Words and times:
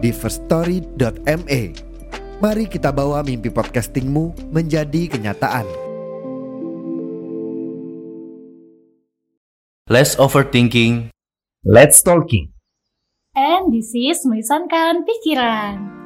di 0.00 0.10
firststory.me. 0.10 1.62
Mari 2.40 2.64
kita 2.72 2.88
bawa 2.88 3.20
mimpi 3.20 3.52
podcastingmu 3.52 4.50
menjadi 4.50 5.12
kenyataan. 5.12 5.68
Less 9.92 10.16
overthinking. 10.16 11.12
Let's 11.68 12.00
talking. 12.00 12.56
And 13.36 13.68
this 13.68 13.92
is 13.92 14.24
melisankan 14.24 15.04
pikiran. 15.04 15.99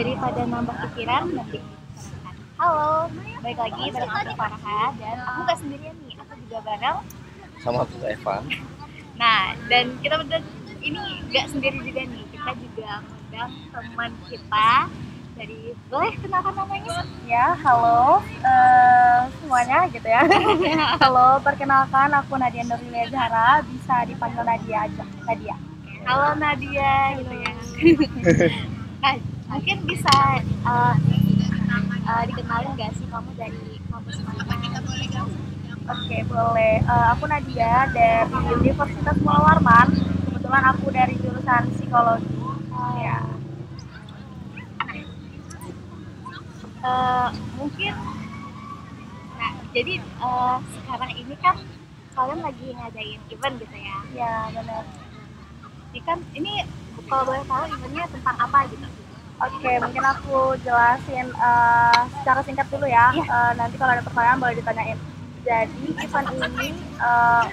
Daripada 0.00 0.48
nambah 0.48 0.76
pikiran, 0.88 1.28
nanti 1.36 1.60
Halo, 2.56 3.12
baik 3.44 3.58
lagi 3.60 3.92
bareng 3.92 4.08
aku 4.08 4.32
Farha 4.32 4.80
dan 4.96 5.16
aku 5.28 5.38
gak 5.44 5.58
sendirian 5.60 5.96
nih, 6.00 6.12
aku 6.16 6.32
juga 6.44 6.58
bareng 6.64 6.98
Sama 7.60 7.84
aku 7.84 8.00
Evan. 8.08 8.42
Nah, 9.20 9.52
dan 9.68 10.00
kita 10.00 10.16
berdua 10.16 10.40
ini 10.80 10.96
nggak 11.28 11.52
sendiri 11.52 11.76
juga 11.84 12.08
nih. 12.08 12.24
Kita 12.32 12.56
juga 12.56 12.90
mengundang 13.04 13.52
teman 13.68 14.12
kita 14.32 14.70
dari 15.36 15.60
boleh 15.92 16.12
kenalkan 16.24 16.54
namanya? 16.56 17.04
Ya, 17.28 17.52
halo 17.60 18.24
eh, 18.40 19.20
semuanya 19.36 19.84
gitu 19.92 20.08
ya. 20.08 20.24
halo, 21.04 21.36
perkenalkan 21.44 22.08
aku 22.16 22.40
Nadia 22.40 22.64
Nurilia 22.64 23.12
Zahra, 23.12 23.60
bisa 23.68 24.08
dipanggil 24.08 24.40
Nadia 24.48 24.88
aja. 24.88 25.04
Nadia. 25.28 25.56
Halo 26.08 26.28
Nadia 26.40 27.20
gitu 27.20 27.34
ya. 27.36 27.52
nah, 29.04 29.14
mungkin 29.50 29.76
bisa 29.84 30.14
uh, 30.62 30.94
uh, 32.06 32.22
dikenalin 32.30 32.72
gak 32.78 32.94
sih 32.96 33.06
kamu 33.10 33.30
dari 33.34 33.82
kampus 33.90 34.18
mana? 34.22 34.50
Oke, 35.90 36.22
boleh. 36.30 36.78
Eh, 36.86 37.06
aku 37.10 37.26
Nadia 37.26 37.90
dari 37.90 38.30
Universitas 38.62 39.18
Muhammad 39.26 39.58
Warman. 39.58 39.88
Kebetulan 40.22 40.64
aku 40.70 40.86
dari 40.94 41.18
jurusan 41.18 41.66
psikologi. 41.74 42.30
Ya. 43.02 43.18
Eh, 46.80 47.28
mungkin 47.58 47.94
nah 49.40 49.52
jadi 49.74 49.94
eh, 50.00 50.56
sekarang 50.78 51.10
ini 51.18 51.34
kan 51.42 51.56
kalian 52.14 52.40
lagi 52.40 52.66
ngadain 52.70 53.20
event 53.28 53.56
gitu 53.58 53.76
ya 53.76 53.98
Ya, 54.14 54.34
benar. 54.54 54.84
ini 55.90 56.00
kan 56.06 56.18
ini 56.38 56.52
kalau 57.10 57.26
boleh 57.28 57.42
tahu 57.50 57.64
eventnya 57.66 58.04
tentang 58.14 58.36
apa 58.38 58.58
gitu 58.70 58.86
Oke, 59.40 59.72
mungkin 59.80 60.04
aku 60.04 60.52
jelasin 60.60 61.32
eh, 61.32 62.00
secara 62.20 62.40
singkat 62.44 62.68
dulu 62.68 62.84
ya. 62.84 63.08
Eh, 63.16 63.52
nanti 63.56 63.80
kalau 63.80 63.96
ada 63.96 64.04
pertanyaan 64.04 64.36
boleh 64.36 64.56
ditanyain. 64.60 65.00
Jadi 65.40 65.96
event 65.96 66.28
ini 66.36 66.76
eh, 66.76 67.44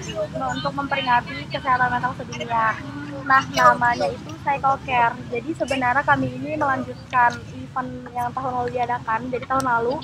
untuk 0.52 0.72
memperingati 0.76 1.48
kesehatan 1.48 1.88
mental 1.88 2.12
sedunia. 2.20 2.76
Nah, 3.24 3.44
namanya 3.56 4.08
itu 4.12 4.32
Cycle 4.44 4.76
Care. 4.84 5.16
Jadi 5.32 5.50
sebenarnya 5.56 6.04
kami 6.04 6.28
ini 6.28 6.60
melanjutkan 6.60 7.40
event 7.56 7.90
yang 8.12 8.28
tahun 8.36 8.52
lalu 8.52 8.68
diadakan. 8.76 9.20
Jadi 9.32 9.44
tahun 9.48 9.64
lalu 9.64 9.94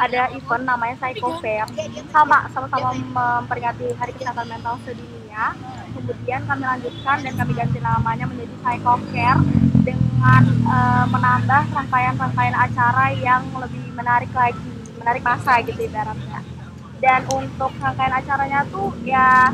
ada 0.00 0.32
event 0.32 0.64
namanya 0.64 0.96
Cycle 0.96 1.36
Fair. 1.44 1.68
Sama, 2.08 2.48
sama-sama 2.56 2.96
memperingati 2.96 3.92
Hari 4.00 4.16
Kesehatan 4.16 4.48
Mental 4.48 4.80
Sedunia. 4.88 5.52
Kemudian 5.92 6.40
kami 6.48 6.64
lanjutkan 6.64 7.16
dan 7.20 7.32
kami 7.36 7.52
ganti 7.52 7.78
namanya 7.84 8.24
menjadi 8.24 8.56
Cycle 8.64 9.00
Care 9.12 9.40
dengan 9.84 10.42
eh, 10.48 11.04
menambah 11.12 11.62
rangkaian-rangkaian 11.70 12.56
acara 12.56 13.04
yang 13.12 13.44
lebih 13.54 13.84
menarik 13.92 14.32
lagi, 14.32 14.70
menarik 14.98 15.22
masa 15.22 15.60
gitu 15.60 15.78
ibaratnya. 15.84 16.40
Dan 16.98 17.20
untuk 17.28 17.70
rangkaian 17.76 18.16
acaranya 18.16 18.64
tuh 18.72 18.90
ya 19.04 19.52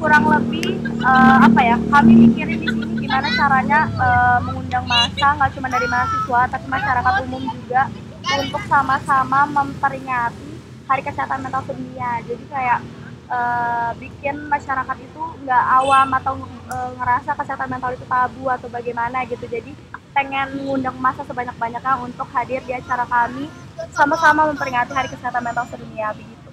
kurang 0.00 0.24
lebih 0.26 0.80
eh, 1.04 1.36
apa 1.44 1.60
ya? 1.60 1.76
Kami 1.76 2.12
mikirin 2.16 2.58
di 2.64 2.68
sini 2.72 2.94
gimana 3.04 3.28
caranya 3.36 3.80
eh, 3.92 4.38
mengundang 4.42 4.84
masa 4.88 5.36
nggak 5.36 5.52
cuma 5.54 5.68
dari 5.68 5.86
mahasiswa 5.86 6.40
tapi 6.48 6.66
masyarakat 6.66 7.14
umum 7.28 7.42
juga 7.52 7.82
untuk 8.28 8.62
sama-sama 8.68 9.48
memperingati 9.48 10.48
Hari 10.88 11.02
Kesehatan 11.04 11.44
Mental 11.44 11.62
Sedunia. 11.68 12.24
Jadi 12.24 12.44
kayak 12.48 12.80
eh, 13.28 13.90
bikin 13.96 14.36
masyarakat 14.46 14.96
itu 14.98 15.22
nggak 15.42 15.64
awam 15.76 16.08
atau 16.14 16.34
eh, 16.66 16.90
ngerasa 16.94 17.30
kesehatan 17.34 17.68
mental 17.68 17.92
itu 17.92 18.04
tabu 18.04 18.48
atau 18.48 18.68
bagaimana 18.68 19.24
gitu. 19.24 19.44
Jadi 19.46 19.72
pengen 20.10 20.48
mengundang 20.56 20.98
masa 20.98 21.22
sebanyak-banyaknya 21.22 21.94
untuk 21.98 22.26
hadir 22.28 22.58
di 22.60 22.74
acara 22.74 23.06
kami 23.06 23.46
sama-sama 23.88 24.50
memperingati 24.50 24.90
Hari 24.90 25.06
Kesehatan 25.08 25.40
Mental 25.40 25.62
Sedunia 25.64 26.10
begitu. 26.10 26.50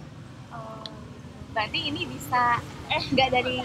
Oh, 0.52 0.85
berarti 1.50 1.80
ini 1.84 2.06
bisa 2.06 2.62
eh 2.85 3.02
nggak 3.03 3.30
dari 3.31 3.58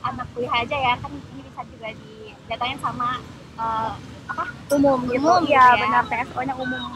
anak 0.00 0.26
kuliah 0.30 0.54
aja 0.56 0.76
ya 0.78 0.94
kan 0.96 1.10
ini 1.10 1.42
bisa 1.42 1.60
juga 1.66 1.88
didatangin 1.90 2.78
sama 2.78 3.18
eh, 3.58 3.92
apa 4.30 4.44
Umum 4.70 5.02
gitu. 5.04 5.18
Umum 5.18 5.42
gitu 5.42 5.50
Iya, 5.50 5.66
ya. 5.66 5.80
benar 5.80 6.04
TSO-nya 6.06 6.54
umum. 6.54 6.90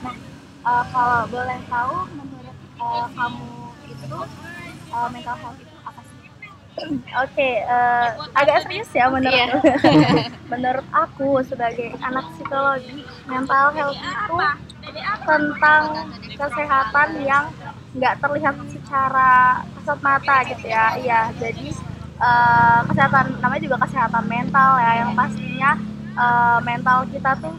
nah 0.00 0.16
eh, 0.64 0.84
kalau 0.88 1.20
boleh 1.28 1.58
tahu 1.68 1.94
menurut 2.10 2.56
eh, 2.80 3.06
kamu 3.12 3.44
itu 3.90 4.18
eh, 4.90 5.08
mental 5.10 5.36
health 5.36 5.58
itu 5.58 5.76
apa 5.82 6.00
sih 6.02 6.18
Oke, 7.12 7.50
eh, 7.60 8.08
agak 8.32 8.64
serius 8.64 8.88
ya 8.94 9.10
menurut 9.10 9.34
Iya. 9.34 10.30
menurut 10.52 10.86
aku 10.94 11.42
sebagai 11.44 11.92
anak 12.00 12.24
psikologi 12.32 13.04
mental 13.26 13.74
health 13.74 13.98
itu 13.98 14.36
tentang 15.20 15.82
kesehatan 16.32 17.08
yang 17.20 17.44
nggak 17.90 18.14
terlihat 18.22 18.54
secara 18.70 19.60
kasat 19.76 19.98
mata 20.00 20.36
gitu 20.46 20.66
ya. 20.70 20.94
Iya, 20.96 21.20
jadi 21.36 21.68
eh, 22.16 22.80
kesehatan 22.88 23.42
namanya 23.42 23.62
juga 23.62 23.76
kesehatan 23.84 24.24
mental 24.24 24.70
ya 24.78 24.92
yang 25.04 25.12
pastinya 25.12 25.70
eh, 26.16 26.58
mental 26.64 26.98
kita 27.10 27.34
tuh 27.36 27.54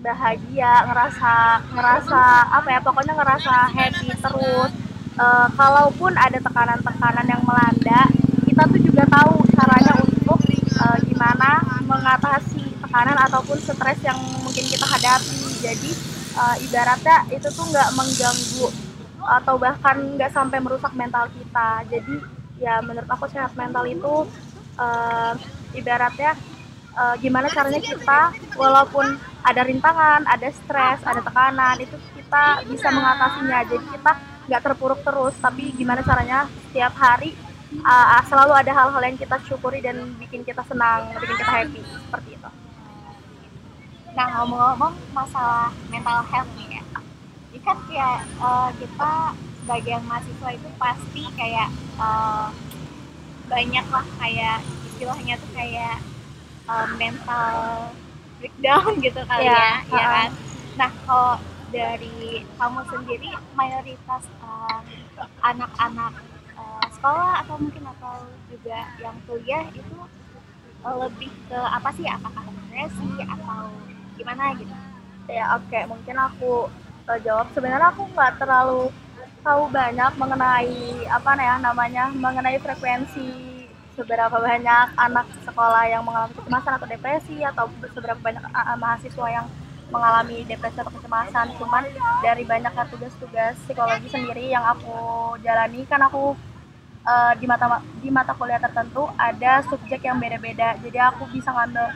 bahagia, 0.00 0.88
ngerasa 0.88 1.32
ngerasa 1.76 2.22
apa 2.56 2.68
ya 2.72 2.80
pokoknya 2.80 3.12
ngerasa 3.12 3.54
happy 3.68 4.08
terus. 4.16 4.72
Eh, 5.20 5.48
kalaupun 5.52 6.16
ada 6.16 6.40
tekanan-tekanan 6.40 7.26
yang 7.28 7.44
melanda, 7.44 8.08
kita 8.48 8.64
tuh 8.64 8.80
juga 8.80 9.04
tahu 9.04 9.44
caranya 9.52 10.00
untuk 10.00 10.40
eh, 10.48 10.98
gimana 11.12 11.60
mengatasi 11.84 12.64
tekanan 12.80 13.20
ataupun 13.28 13.60
stres 13.60 14.00
yang 14.00 14.16
mungkin 14.40 14.64
kita 14.64 14.86
hadapi. 14.88 15.60
Jadi 15.60 15.92
eh, 16.40 16.56
ibaratnya 16.64 17.28
itu 17.36 17.52
tuh 17.52 17.68
nggak 17.68 17.92
mengganggu 18.00 18.66
atau 19.20 19.54
bahkan 19.60 20.00
nggak 20.16 20.32
sampai 20.32 20.56
merusak 20.56 20.96
mental 20.96 21.28
kita. 21.36 21.84
Jadi 21.92 22.16
ya 22.56 22.80
menurut 22.80 23.08
aku 23.12 23.28
sehat 23.28 23.52
mental 23.60 23.84
itu 23.84 24.24
eh, 24.80 25.32
ibaratnya 25.76 26.32
eh, 26.96 27.14
gimana 27.20 27.52
caranya 27.52 27.80
kita 27.84 28.32
walaupun 28.56 29.20
ada 29.44 29.68
rintangan, 29.68 30.24
ada 30.24 30.48
stres, 30.48 31.04
ada 31.04 31.20
tekanan 31.20 31.76
itu 31.76 31.96
kita 32.16 32.64
bisa 32.64 32.88
mengatasinya. 32.88 33.68
Jadi 33.68 33.84
kita 34.00 34.29
nggak 34.50 34.62
terpuruk 34.66 34.98
terus, 35.06 35.38
tapi 35.38 35.70
gimana 35.72 36.02
caranya 36.02 36.50
setiap 36.66 36.90
hari 36.98 37.38
uh, 37.80 38.18
selalu 38.26 38.50
ada 38.50 38.72
hal-hal 38.74 39.02
yang 39.06 39.14
kita 39.14 39.38
syukuri 39.46 39.78
dan 39.78 40.10
bikin 40.18 40.42
kita 40.42 40.66
senang, 40.66 41.06
bikin 41.14 41.38
kita 41.38 41.52
happy 41.54 41.80
seperti 41.86 42.30
itu. 42.34 42.50
Nah 44.10 44.26
ngomong-ngomong 44.34 44.92
masalah 45.14 45.70
mental 45.86 46.18
health 46.26 46.50
nih 46.58 46.76
ya, 46.76 46.82
ini 47.50 47.58
kan 47.62 47.78
kayak 47.86 48.18
eh, 48.26 48.70
kita 48.82 49.12
sebagai 49.62 49.96
mahasiswa 50.02 50.48
itu 50.50 50.68
pasti 50.76 51.22
kayak 51.38 51.68
eh, 51.94 52.46
banyak 53.46 53.86
lah 53.86 54.06
kayak 54.18 54.58
istilahnya 54.90 55.34
tuh 55.38 55.50
kayak 55.54 55.96
eh, 56.66 56.86
mental 56.98 57.54
breakdown 58.42 58.90
gitu 59.06 59.20
kali 59.22 59.46
Iya, 59.46 59.54
ya, 59.54 59.62
ya 59.62 59.94
ha-ha. 59.94 60.10
kan. 60.10 60.30
Nah 60.74 60.90
kalau 61.06 61.30
dari 61.70 62.44
kamu 62.58 62.80
sendiri 62.90 63.30
mayoritas 63.54 64.22
eh, 64.26 64.80
anak-anak 65.42 66.12
eh, 66.58 66.86
sekolah 66.98 67.46
atau 67.46 67.54
mungkin 67.58 67.86
atau 67.96 68.26
juga 68.50 68.78
yang 68.98 69.16
kuliah 69.24 69.64
itu 69.72 69.96
eh, 70.84 70.96
lebih 70.98 71.30
ke 71.48 71.58
apa 71.58 71.88
sih? 71.94 72.06
Apakah 72.06 72.42
depresi 72.50 73.10
atau 73.24 73.70
gimana 74.18 74.54
gitu? 74.58 74.74
Ya 75.30 75.54
oke 75.54 75.78
mungkin 75.86 76.16
aku 76.18 76.66
uh, 77.06 77.18
jawab. 77.22 77.50
Sebenarnya 77.54 77.94
aku 77.94 78.06
nggak 78.10 78.42
terlalu 78.42 78.90
tahu 79.40 79.72
banyak 79.72 80.12
mengenai 80.20 81.06
apa 81.08 81.30
ya 81.40 81.56
namanya 81.56 82.12
mengenai 82.12 82.60
frekuensi 82.60 83.30
seberapa 83.96 84.36
banyak 84.36 84.86
anak 84.96 85.26
sekolah 85.48 85.84
yang 85.88 86.04
mengalami 86.04 86.32
kecemasan 86.36 86.76
atau 86.76 86.88
depresi 86.88 87.36
atau 87.40 87.64
seberapa 87.94 88.20
banyak 88.20 88.44
uh, 88.52 88.76
mahasiswa 88.76 89.26
yang 89.28 89.46
mengalami 89.90 90.46
depresi 90.46 90.78
atau 90.78 90.94
kecemasan 90.94 91.54
cuman 91.58 91.84
dari 92.22 92.42
banyaknya 92.46 92.86
tugas-tugas 92.88 93.58
psikologi 93.66 94.08
sendiri 94.08 94.50
yang 94.50 94.62
aku 94.62 94.94
jalani 95.42 95.82
kan 95.90 96.00
aku 96.06 96.38
uh, 97.04 97.32
di 97.34 97.46
mata 97.50 97.82
di 97.98 98.08
mata 98.08 98.32
kuliah 98.38 98.62
tertentu 98.62 99.10
ada 99.18 99.60
subjek 99.66 100.06
yang 100.06 100.22
beda-beda 100.22 100.78
jadi 100.78 101.10
aku 101.10 101.26
bisa 101.34 101.50
ngambil 101.50 101.90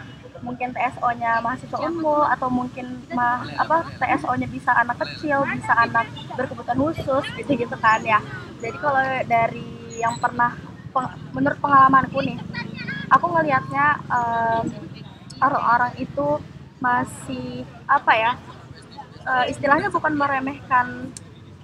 mungkin 0.44 0.76
TSO-nya 0.76 1.40
mahasiswa 1.40 1.78
umum 1.88 2.28
atau 2.28 2.52
mungkin 2.52 3.00
mah 3.16 3.48
apa 3.56 3.88
TSO-nya 3.96 4.44
bisa 4.52 4.76
anak 4.76 5.00
kecil 5.00 5.40
bisa 5.48 5.72
anak 5.72 6.04
berkebutuhan 6.36 6.76
khusus 6.76 7.24
gitu 7.40 7.56
gitu 7.56 7.76
kan 7.80 8.04
ya. 8.04 8.20
Jadi 8.60 8.76
kalau 8.76 9.00
dari 9.24 9.96
yang 9.96 10.20
pernah 10.20 10.52
peng, 10.92 11.08
menurut 11.32 11.58
pengalamanku 11.58 12.20
nih 12.20 12.36
aku 13.08 13.26
ngelihatnya 13.32 13.86
um, 14.12 14.64
orang-orang 15.40 15.92
itu 15.96 16.26
masih 16.84 17.64
apa 17.88 18.12
ya 18.12 18.32
uh, 19.24 19.44
istilahnya 19.48 19.88
bukan 19.88 20.12
meremehkan 20.12 21.08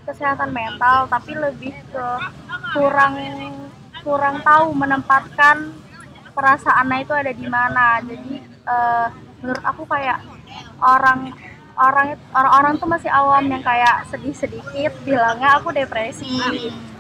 kesehatan 0.09 0.51
mental 0.57 1.05
tapi 1.13 1.37
lebih 1.37 1.77
ke 1.93 2.07
kurang 2.73 3.15
kurang 4.01 4.41
tahu 4.41 4.73
menempatkan 4.73 5.77
perasaannya 6.33 7.05
itu 7.05 7.13
ada 7.13 7.33
di 7.37 7.47
mana. 7.47 8.01
Jadi 8.01 8.35
uh, 8.65 9.07
menurut 9.45 9.65
aku 9.65 9.83
kayak 9.85 10.25
orang 10.81 11.37
orang 11.77 12.17
orang-orang 12.33 12.75
tuh 12.81 12.89
masih 12.89 13.11
awam 13.13 13.45
yang 13.49 13.61
kayak 13.65 14.09
sedih 14.09 14.37
sedikit 14.37 14.93
bilangnya 15.05 15.61
aku 15.61 15.73
depresi 15.73 16.29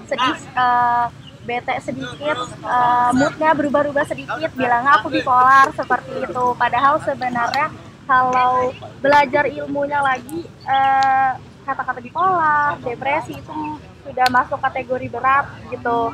sedih 0.09 0.37
uh, 0.57 1.09
bete 1.45 1.73
sedikit 1.81 2.37
uh, 2.65 3.11
moodnya 3.17 3.57
berubah-ubah 3.57 4.05
sedikit 4.05 4.53
bilangnya 4.53 5.01
aku 5.01 5.09
bipolar 5.09 5.73
seperti 5.73 6.29
itu. 6.29 6.45
Padahal 6.57 7.01
sebenarnya 7.01 7.73
kalau 8.11 8.75
belajar 8.99 9.47
ilmunya 9.47 10.03
lagi 10.03 10.43
kata 10.67 11.39
kata-kata 11.63 12.01
bipolar 12.03 12.75
depresi 12.83 13.39
itu 13.39 13.79
sudah 14.03 14.27
masuk 14.35 14.59
kategori 14.59 15.07
berat 15.07 15.47
gitu. 15.71 16.11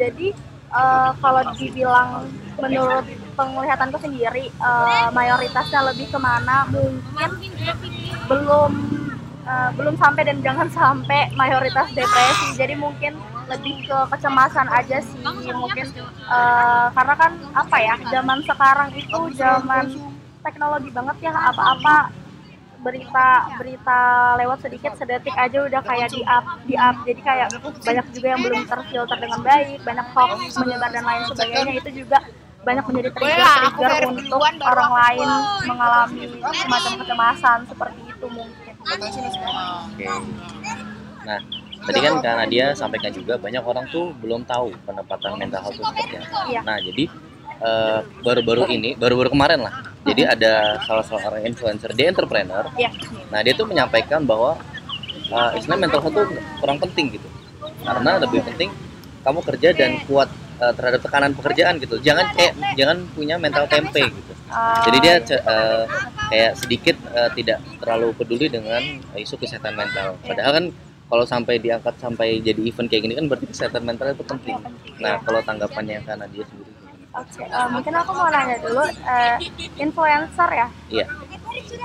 Jadi 0.00 0.32
uh, 0.72 1.12
kalau 1.20 1.44
dibilang 1.52 2.24
menurut 2.56 3.04
penglihatanku 3.36 4.00
sendiri 4.00 4.48
uh, 4.64 5.12
mayoritasnya 5.12 5.84
lebih 5.92 6.08
ke 6.08 6.16
mana 6.16 6.64
mungkin 6.72 7.30
belum 8.24 8.72
uh, 9.44 9.70
belum 9.76 10.00
sampai 10.00 10.24
dan 10.24 10.40
jangan 10.40 10.72
sampai 10.72 11.28
mayoritas 11.36 11.92
depresi. 11.92 12.56
Jadi 12.56 12.80
mungkin 12.80 13.20
lebih 13.44 13.84
ke 13.84 13.98
kecemasan 14.16 14.72
aja 14.72 15.04
sih 15.04 15.20
mungkin 15.52 15.84
uh, 16.32 16.88
karena 16.96 17.14
kan 17.20 17.32
apa 17.52 17.76
ya 17.76 17.94
zaman 18.08 18.40
sekarang 18.40 18.88
itu 18.96 19.20
zaman 19.36 20.13
teknologi 20.44 20.90
banget 20.92 21.16
ya 21.24 21.32
apa-apa 21.32 22.12
berita 22.84 23.28
berita 23.56 24.00
lewat 24.36 24.58
sedikit 24.60 24.92
sedetik 25.00 25.32
aja 25.32 25.64
udah 25.64 25.80
kayak 25.80 26.12
di 26.12 26.20
up 26.28 26.44
di 26.68 26.76
up 26.76 26.96
jadi 27.08 27.20
kayak 27.24 27.48
banyak 27.80 28.06
juga 28.12 28.26
yang 28.28 28.40
belum 28.44 28.62
terfilter 28.68 29.16
dengan 29.16 29.40
baik 29.40 29.80
banyak 29.80 30.06
hoax 30.12 30.40
menyebar 30.60 30.90
dan 30.92 31.04
lain 31.08 31.22
sebagainya 31.32 31.72
itu 31.80 31.90
juga 32.04 32.18
banyak 32.64 32.84
menjadi 32.88 33.10
trigger 33.12 33.60
trigger 33.76 34.04
untuk 34.12 34.40
orang 34.64 34.92
lain 34.92 35.28
mengalami 35.68 36.24
semacam 36.40 36.92
kecemasan 37.04 37.58
seperti 37.68 38.00
itu 38.08 38.26
mungkin. 38.32 38.72
Oke. 39.84 40.06
Nah, 41.24 41.40
tadi 41.84 41.98
kan 42.00 42.14
karena 42.24 42.44
dia 42.48 42.66
sampaikan 42.72 43.12
juga 43.12 43.36
banyak 43.36 43.60
orang 43.60 43.84
tuh 43.92 44.16
belum 44.20 44.48
tahu 44.48 44.72
penempatan 44.88 45.36
mental 45.36 45.60
health 45.60 45.76
itu 45.76 45.84
seperti 45.84 46.14
apa. 46.20 46.38
Iya. 46.48 46.60
Nah, 46.64 46.76
jadi 46.80 47.04
eh, 47.64 48.00
baru-baru 48.24 48.62
uh, 48.64 48.72
ini, 48.72 48.96
baru-baru 48.96 49.32
kemarin 49.32 49.60
lah. 49.68 49.93
Jadi 50.04 50.22
ada 50.28 50.78
salah 50.84 51.04
seorang 51.04 51.48
influencer, 51.48 51.90
dia 51.96 52.12
entrepreneur. 52.12 52.68
Iya. 52.76 52.92
Nah, 53.32 53.40
dia 53.40 53.56
tuh 53.56 53.64
menyampaikan 53.64 54.20
bahwa 54.28 54.60
uh, 55.32 55.50
istilahnya 55.56 55.88
mental 55.88 56.00
health 56.04 56.16
itu 56.16 56.24
kurang 56.60 56.78
penting 56.78 57.16
gitu. 57.16 57.28
Karena 57.84 58.20
lebih 58.20 58.44
penting 58.44 58.68
kamu 59.24 59.40
kerja 59.40 59.68
dan 59.72 59.96
kuat 60.04 60.28
uh, 60.60 60.72
terhadap 60.76 61.00
tekanan 61.00 61.32
pekerjaan 61.32 61.80
gitu. 61.80 61.96
Jangan 62.04 62.36
kayak 62.36 62.52
jangan 62.76 63.08
punya 63.16 63.40
mental 63.40 63.64
tempe 63.64 64.04
gitu. 64.04 64.32
Jadi 64.84 64.96
dia 65.00 65.14
uh, 65.40 65.84
kayak 66.28 66.52
sedikit 66.60 66.96
uh, 67.16 67.32
tidak 67.32 67.58
terlalu 67.80 68.12
peduli 68.12 68.46
dengan 68.52 68.80
isu 69.16 69.40
kesehatan 69.40 69.72
mental. 69.72 70.20
Padahal 70.20 70.52
kan 70.52 70.64
kalau 71.08 71.24
sampai 71.24 71.56
diangkat 71.60 71.94
sampai 71.96 72.44
jadi 72.44 72.60
event 72.60 72.88
kayak 72.90 73.02
gini 73.08 73.14
kan 73.16 73.26
berarti 73.28 73.46
kesehatan 73.48 73.82
mental 73.88 74.12
itu 74.12 74.24
penting. 74.24 74.56
Nah, 75.00 75.20
kalau 75.24 75.40
tanggapannya 75.40 76.04
karena 76.04 76.28
dia 76.28 76.44
sendiri. 76.44 76.73
Oke, 77.14 77.30
okay, 77.38 77.46
uh, 77.46 77.70
mungkin 77.70 77.94
aku 77.94 78.10
mau 78.10 78.26
nanya 78.26 78.58
dulu, 78.58 78.82
uh, 78.82 79.38
influencer 79.78 80.50
ya? 80.50 80.68
Iya. 80.90 81.06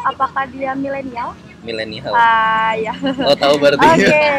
Apakah 0.09 0.49
dia 0.49 0.73
milenial? 0.73 1.37
Milenial. 1.61 2.09
Ah, 2.17 2.73
ya. 2.73 2.97
Oh, 3.29 3.37
tahu 3.37 3.61
berarti. 3.61 3.85
Oke. 3.93 4.09
Okay. 4.09 4.37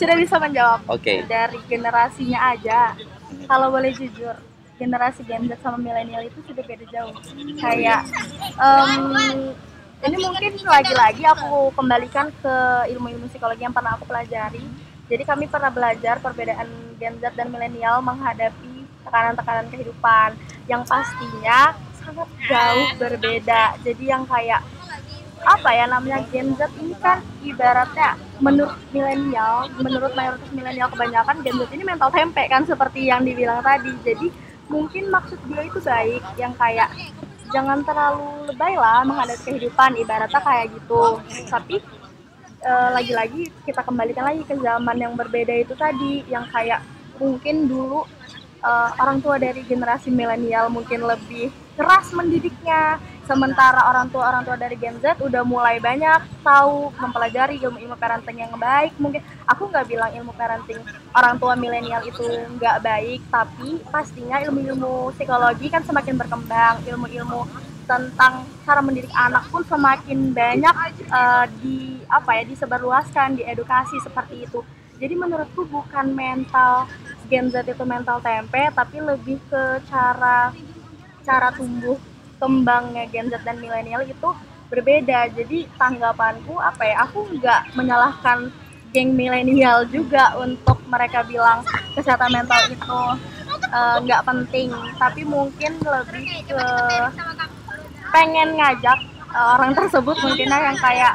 Sudah 0.00 0.16
bisa 0.16 0.40
menjawab. 0.40 0.80
Oke. 0.88 1.04
Okay. 1.04 1.18
Dari 1.28 1.60
generasinya 1.68 2.56
aja. 2.56 2.96
Kalau 3.44 3.68
boleh 3.68 3.92
jujur, 3.92 4.32
generasi 4.80 5.20
Gen 5.28 5.44
Z 5.52 5.60
sama 5.60 5.76
milenial 5.76 6.24
itu 6.24 6.40
sudah 6.48 6.64
beda 6.64 6.86
jauh. 6.88 7.12
Kayak 7.60 8.08
um, 8.56 9.52
ini 10.00 10.16
mungkin 10.16 10.52
lagi-lagi 10.64 11.28
aku 11.28 11.76
kembalikan 11.76 12.32
ke 12.40 12.54
ilmu-ilmu 12.96 13.28
psikologi 13.28 13.68
yang 13.68 13.76
pernah 13.76 14.00
aku 14.00 14.08
pelajari. 14.08 14.64
Jadi 15.12 15.22
kami 15.28 15.44
pernah 15.44 15.68
belajar 15.68 16.24
perbedaan 16.24 16.96
Gen 16.96 17.20
Z 17.20 17.36
dan 17.36 17.52
milenial 17.52 18.00
menghadapi 18.00 18.79
tekanan-tekanan 19.06 19.66
kehidupan 19.72 20.28
yang 20.68 20.82
pastinya 20.86 21.74
sangat 22.00 22.28
jauh 22.48 22.88
berbeda. 22.96 23.76
Jadi 23.84 24.04
yang 24.08 24.24
kayak 24.26 24.62
apa 25.40 25.70
ya 25.72 25.88
namanya 25.88 26.20
Gen 26.28 26.52
Z 26.52 26.68
ini 26.76 26.92
kan 27.00 27.24
ibaratnya 27.40 28.12
menurut 28.44 28.76
milenial, 28.92 29.72
menurut 29.80 30.12
mayoritas 30.12 30.52
milenial 30.52 30.92
kebanyakan 30.92 31.40
Gen 31.40 31.56
Z 31.56 31.70
ini 31.72 31.84
mental 31.84 32.12
tempe 32.12 32.44
kan 32.48 32.62
seperti 32.68 33.08
yang 33.08 33.24
dibilang 33.24 33.64
tadi. 33.64 33.92
Jadi 34.04 34.28
mungkin 34.70 35.10
maksud 35.10 35.38
dia 35.50 35.62
itu 35.66 35.80
baik 35.82 36.22
yang 36.38 36.54
kayak 36.54 36.88
jangan 37.50 37.82
terlalu 37.82 38.46
lebay 38.46 38.78
lah 38.78 39.02
menghadapi 39.02 39.42
kehidupan 39.42 39.98
ibaratnya 39.98 40.38
kayak 40.38 40.70
gitu 40.70 41.18
tapi 41.50 41.82
e, 42.62 42.72
lagi-lagi 42.94 43.50
kita 43.66 43.82
kembalikan 43.82 44.30
lagi 44.30 44.46
ke 44.46 44.54
zaman 44.54 44.96
yang 44.96 45.18
berbeda 45.18 45.50
itu 45.58 45.74
tadi 45.74 46.22
yang 46.30 46.46
kayak 46.54 46.80
mungkin 47.18 47.66
dulu 47.66 48.06
e, 48.60 48.70
orang 49.00 49.18
tua 49.24 49.40
dari 49.40 49.64
generasi 49.64 50.12
milenial 50.12 50.68
mungkin 50.68 51.02
lebih 51.04 51.48
keras 51.74 52.12
mendidiknya. 52.12 53.00
Sementara 53.30 53.86
orang 53.86 54.10
tua 54.10 54.26
orang 54.26 54.42
tua 54.42 54.58
dari 54.58 54.74
Gen 54.74 54.98
Z 54.98 55.22
udah 55.22 55.46
mulai 55.46 55.78
banyak 55.78 56.42
tahu 56.42 56.90
mempelajari 56.98 57.62
ilmu-ilmu 57.62 57.94
parenting 57.94 58.42
yang 58.42 58.50
baik. 58.58 58.90
Mungkin 58.98 59.22
aku 59.46 59.70
nggak 59.70 59.86
bilang 59.86 60.10
ilmu 60.10 60.34
parenting 60.34 60.82
orang 61.14 61.38
tua 61.38 61.54
milenial 61.54 62.02
itu 62.02 62.26
nggak 62.58 62.82
baik 62.82 63.22
tapi 63.30 63.78
pastinya 63.86 64.42
ilmu-ilmu 64.42 65.14
psikologi 65.14 65.70
kan 65.70 65.86
semakin 65.86 66.18
berkembang. 66.18 66.82
Ilmu-ilmu 66.90 67.70
tentang 67.86 68.46
cara 68.62 68.80
mendidik 68.82 69.10
anak 69.14 69.50
pun 69.50 69.62
semakin 69.66 70.30
banyak 70.30 70.74
uh, 71.10 71.46
di 71.58 71.98
apa 72.06 72.38
ya 72.38 72.42
disebarluaskan 72.46 73.38
di 73.38 73.42
edukasi 73.42 73.98
seperti 73.98 74.46
itu 74.46 74.62
jadi 75.00 75.14
menurutku 75.16 75.64
bukan 75.64 76.12
mental 76.12 76.84
Gen 77.32 77.48
Z 77.48 77.64
itu 77.64 77.84
mental 77.88 78.20
tempe 78.20 78.68
tapi 78.76 79.00
lebih 79.00 79.40
ke 79.48 79.80
cara 79.88 80.52
cara 81.24 81.48
tumbuh 81.56 81.96
kembangnya 82.36 83.08
Gen 83.08 83.32
Z 83.32 83.40
dan 83.40 83.56
milenial 83.56 84.04
itu 84.04 84.28
berbeda. 84.70 85.32
Jadi 85.34 85.66
tanggapanku 85.74 86.60
apa 86.60 86.82
ya 86.86 86.96
aku 87.08 87.26
nggak 87.36 87.74
menyalahkan 87.74 88.52
geng 88.90 89.14
milenial 89.14 89.86
juga 89.86 90.34
untuk 90.38 90.78
mereka 90.90 91.22
bilang 91.26 91.62
kesehatan 91.94 92.30
mental 92.34 92.58
itu 92.70 93.00
eh, 93.66 93.96
nggak 94.04 94.22
uh, 94.22 94.26
penting. 94.26 94.68
Tapi 95.00 95.22
mungkin 95.26 95.72
lebih 95.80 96.44
ke 96.46 96.64
pengen 98.10 98.58
ngajak 98.58 98.98
uh, 99.30 99.54
orang 99.58 99.72
tersebut 99.74 100.16
mungkin 100.18 100.50
yang 100.50 100.78
kayak 100.82 101.14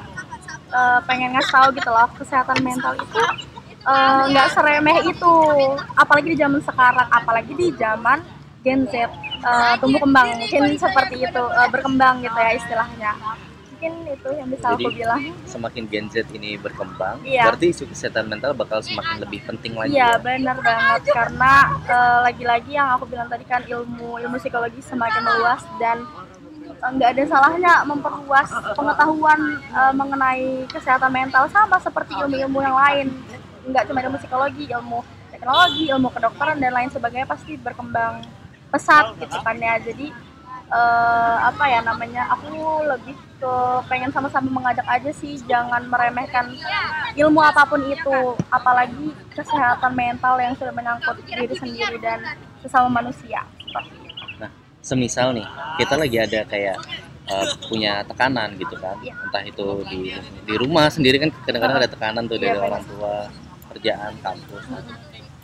uh, 0.71 0.99
pengen 1.03 1.35
ngasih 1.35 1.51
tahu 1.51 1.67
gitu 1.75 1.91
loh 1.91 2.07
kesehatan 2.15 2.55
mental 2.63 2.95
itu 2.95 3.23
nggak 4.33 4.47
uh, 4.49 4.53
seremeh 4.53 4.97
itu. 5.05 5.35
Apalagi 5.93 6.27
di 6.33 6.37
zaman 6.37 6.59
sekarang 6.65 7.07
apalagi 7.13 7.53
di 7.53 7.67
zaman 7.77 8.19
Gen 8.65 8.81
Z 8.89 8.93
uh, 9.45 9.77
tumbuh 9.77 10.01
kembang. 10.01 10.27
mungkin 10.41 10.73
seperti 10.73 11.15
itu 11.21 11.43
uh, 11.45 11.69
berkembang 11.69 12.25
gitu 12.25 12.37
ya 12.37 12.51
istilahnya. 12.57 13.13
Mungkin 13.75 13.93
itu 14.07 14.29
yang 14.33 14.47
bisa 14.49 14.67
Jadi, 14.73 14.85
aku 14.87 14.89
bilang. 14.97 15.21
semakin 15.45 15.83
Gen 15.91 16.07
Z 16.09 16.15
ini 16.33 16.57
berkembang 16.57 17.21
iya. 17.21 17.45
berarti 17.45 17.69
isu 17.69 17.85
kesehatan 17.91 18.25
mental 18.25 18.57
bakal 18.57 18.81
semakin 18.81 19.21
lebih 19.21 19.45
penting 19.45 19.77
lagi 19.77 19.93
iya 19.93 20.17
ya? 20.17 20.23
benar 20.23 20.57
banget. 20.65 21.01
Karena 21.13 21.53
lagi 22.25 22.25
lagi-lagi 22.25 22.71
yang 22.73 22.89
aku 22.97 23.05
bilang 23.05 23.29
tadi 23.29 23.45
kan 23.45 23.61
ilmu 23.61 24.17
ilmu 24.17 24.35
psikologi 24.41 24.81
semakin 24.81 25.21
meluas 25.21 25.61
dan 25.77 26.01
eh, 26.65 26.89
nggak 26.89 27.09
ada 27.13 27.23
salahnya 27.29 27.73
memperluas 27.85 28.49
pengetahuan 28.73 29.39
eh, 29.61 29.93
mengenai 29.93 30.65
kesehatan 30.73 31.11
mental 31.13 31.45
sama 31.53 31.77
seperti 31.77 32.17
ilmu-ilmu 32.17 32.59
yang 32.65 32.73
lain 32.73 33.07
nggak 33.65 33.89
cuma 33.89 33.99
ilmu 34.05 34.17
psikologi 34.21 34.69
ilmu 34.69 34.99
teknologi 35.35 35.83
ilmu 35.91 36.07
kedokteran 36.09 36.57
dan 36.63 36.71
lain 36.71 36.89
sebagainya 36.89 37.27
pasti 37.27 37.59
berkembang 37.59 38.23
pesat 38.71 39.13
gitu 39.19 39.37
kan 39.43 39.59
ya. 39.59 39.75
Jadi 39.77 40.09
eh, 40.71 41.37
apa 41.43 41.63
ya 41.67 41.79
namanya 41.83 42.31
aku 42.31 42.81
lebih 42.87 43.15
ke 43.35 43.53
pengen 43.91 44.09
sama-sama 44.15 44.47
mengajak 44.47 44.87
aja 44.87 45.11
sih 45.11 45.37
jangan 45.43 45.83
meremehkan 45.91 46.55
ilmu 47.19 47.39
apa 47.43 47.67
pun 47.67 47.83
itu. 47.85 48.33
Apalagi 48.49 49.11
kesehatan 49.35 49.93
mental 49.93 50.39
yang 50.39 50.55
sudah 50.55 50.71
menyangkut 50.71 51.19
diri 51.27 51.51
sendiri 51.53 51.99
dan 51.99 52.23
sesama 52.63 52.89
manusia. 52.89 53.43
Seperti 53.59 53.95
itu. 54.01 54.13
semisal 54.85 55.33
nih 55.33 55.49
kita 55.81 55.97
lagi 55.97 56.17
ada 56.21 56.45
kayak 56.45 56.77
uh, 57.25 57.45
punya 57.65 58.05
tekanan 58.05 58.53
gitu 58.53 58.77
kan. 58.77 58.93
Iya. 59.01 59.17
entah 59.17 59.41
itu 59.41 59.65
di 59.89 60.13
di 60.45 60.53
rumah 60.61 60.93
sendiri 60.93 61.17
kan 61.17 61.33
kadang-kadang 61.41 61.81
ada 61.81 61.89
tekanan 61.89 62.29
tuh 62.29 62.37
Iya, 62.37 62.53
dari 62.53 62.59
orang 62.61 62.85
tua 62.85 63.25
kerjaan 63.75 64.15
kampus 64.23 64.63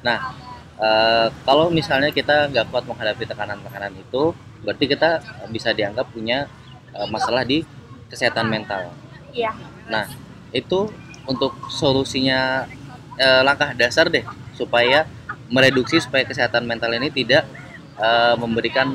nah 0.02 0.32
uh, 0.80 1.28
kalau 1.44 1.68
misalnya 1.70 2.10
kita 2.10 2.48
nggak 2.50 2.72
kuat 2.72 2.88
menghadapi 2.88 3.28
tekanan-tekanan 3.28 3.94
itu 3.94 4.32
berarti 4.64 4.86
kita 4.90 5.20
bisa 5.52 5.76
dianggap 5.76 6.10
punya 6.10 6.48
uh, 6.96 7.06
masalah 7.12 7.44
di 7.46 7.62
kesehatan 8.10 8.48
mental 8.48 8.90
Iya. 9.32 9.56
nah 9.88 10.08
itu 10.52 10.92
untuk 11.24 11.56
solusinya 11.72 12.68
uh, 13.16 13.42
langkah 13.46 13.72
dasar 13.78 14.12
deh 14.12 14.26
supaya 14.58 15.08
mereduksi 15.48 16.00
supaya 16.04 16.28
kesehatan 16.28 16.68
mental 16.68 16.92
ini 16.92 17.08
tidak 17.12 17.48
uh, 17.96 18.36
memberikan 18.36 18.88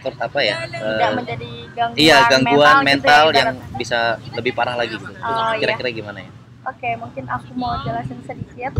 apa 0.00 0.40
ya 0.40 0.64
tidak 0.64 0.80
uh, 0.80 1.12
menjadi 1.12 1.50
gangguan 1.76 2.00
Iya 2.00 2.16
gangguan 2.32 2.76
mental, 2.80 3.22
gitu 3.28 3.36
ya, 3.36 3.40
yang 3.44 3.50
bisa 3.76 3.98
lebih 4.32 4.52
parah 4.56 4.72
lagi 4.80 4.96
gitu. 4.96 5.04
Itu 5.04 5.20
Oh, 5.20 5.52
iya. 5.52 5.60
Kira-kira 5.60 5.88
gimana 5.92 6.18
ya? 6.24 6.30
Oke, 6.60 6.92
mungkin 7.00 7.24
aku 7.24 7.56
mau 7.56 7.80
jelasin 7.80 8.20
sedikit 8.28 8.76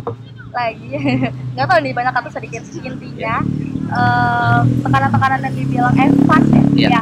lagi. 0.53 0.93
Nggak 1.57 1.67
tahu 1.67 1.81
nih 1.81 1.95
banyak 1.97 2.13
atau 2.13 2.31
sedikit. 2.33 2.61
Intinya 2.77 3.41
eh, 3.89 4.61
tekanan-tekanan 4.85 5.41
yang 5.49 5.55
dibilang 5.57 5.97
Evan 5.97 6.43
ya. 6.45 6.61
Iya. 6.77 6.89
Iya. 6.93 7.01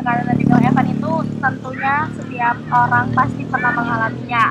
Tekanan 0.00 0.24
yang 0.32 0.38
dibilang 0.40 0.64
Evan 0.64 0.86
itu 0.88 1.12
tentunya 1.44 1.94
setiap 2.16 2.56
orang 2.72 3.06
pasti 3.12 3.42
pernah 3.44 3.72
mengalaminya, 3.76 4.44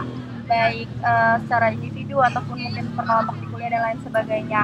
baik 0.46 0.90
eh, 1.02 1.36
secara 1.42 1.74
individu 1.74 2.22
ataupun 2.22 2.58
mungkin 2.62 2.86
berkelompok 2.94 3.36
di 3.42 3.46
kuliah 3.50 3.70
dan 3.74 3.82
lain 3.82 4.00
sebagainya. 4.06 4.62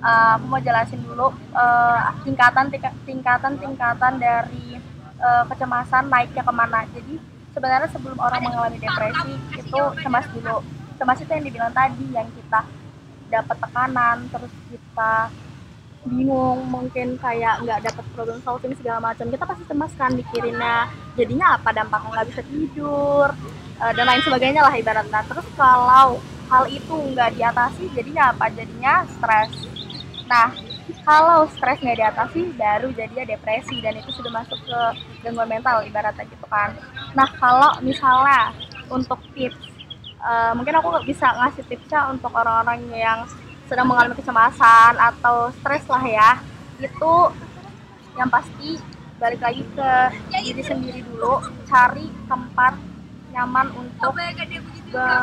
Eh, 0.00 0.30
aku 0.36 0.44
mau 0.44 0.60
jelasin 0.60 1.00
dulu 1.00 1.32
eh, 1.56 1.98
tingkatan 2.28 2.68
tingkatan 3.08 3.56
tingkatan 3.56 4.12
dari 4.20 4.76
eh, 5.24 5.44
kecemasan 5.48 6.12
naiknya 6.12 6.44
ke 6.44 6.52
mana. 6.52 6.84
Jadi 6.92 7.16
sebenarnya 7.54 7.88
sebelum 7.90 8.18
orang 8.18 8.42
mengalami 8.42 8.78
depresi 8.78 9.34
itu 9.58 9.80
cemas 10.02 10.26
dulu 10.30 10.62
cemas 11.00 11.18
itu 11.22 11.30
yang 11.32 11.44
dibilang 11.44 11.72
tadi 11.72 12.04
yang 12.12 12.28
kita 12.36 12.60
dapat 13.30 13.56
tekanan 13.56 14.16
terus 14.28 14.52
kita 14.68 15.14
bingung 16.04 16.64
mungkin 16.72 17.20
kayak 17.20 17.60
nggak 17.60 17.92
dapat 17.92 18.04
problem 18.16 18.40
solving 18.40 18.72
segala 18.80 19.12
macam. 19.12 19.28
Kita 19.28 19.44
pasti 19.44 19.64
cemas 19.68 19.92
kan 20.00 20.16
mikirinnya. 20.16 20.88
Jadinya 21.14 21.60
apa? 21.60 21.76
Dampaknya 21.76 22.08
nggak 22.16 22.28
bisa 22.32 22.42
tidur 22.48 23.28
eh, 23.80 23.92
dan 23.92 24.04
lain 24.08 24.22
sebagainya 24.24 24.64
lah 24.64 24.74
ibaratnya. 24.76 25.20
Terus 25.28 25.46
kalau 25.54 26.16
hal 26.48 26.64
itu 26.72 26.94
nggak 27.12 27.36
diatasi 27.36 27.92
jadinya 27.92 28.32
apa? 28.32 28.48
Jadinya 28.48 29.04
stres. 29.04 29.52
Nah 30.24 30.48
kalau 31.04 31.46
stres 31.52 31.80
nggak 31.80 31.98
diatasi 32.00 32.40
baru 32.56 32.88
jadinya 32.96 33.24
depresi 33.28 33.78
dan 33.84 33.96
itu 33.96 34.10
sudah 34.14 34.32
masuk 34.32 34.58
ke 34.64 34.80
gangguan 35.22 35.48
mental 35.48 35.84
ibaratnya 35.86 36.26
gitu 36.28 36.46
kan 36.50 36.74
nah 37.16 37.28
kalau 37.38 37.70
misalnya 37.82 38.54
untuk 38.90 39.18
tips 39.34 39.58
eh, 40.20 40.52
mungkin 40.54 40.74
aku 40.78 41.02
bisa 41.06 41.26
ngasih 41.34 41.64
tipsnya 41.66 42.10
untuk 42.12 42.30
orang-orang 42.34 42.80
yang 42.92 43.26
sedang 43.70 43.86
mengalami 43.86 44.18
kecemasan 44.18 44.98
atau 44.98 45.54
stres 45.62 45.86
lah 45.86 46.02
ya. 46.02 46.30
Itu 46.82 47.30
yang 48.18 48.26
pasti 48.26 48.82
balik 49.22 49.38
lagi 49.38 49.62
ke 49.62 49.90
diri 50.42 50.62
sendiri 50.66 51.06
dulu 51.06 51.38
cari 51.70 52.10
tempat 52.26 52.74
nyaman 53.30 53.70
untuk 53.78 54.10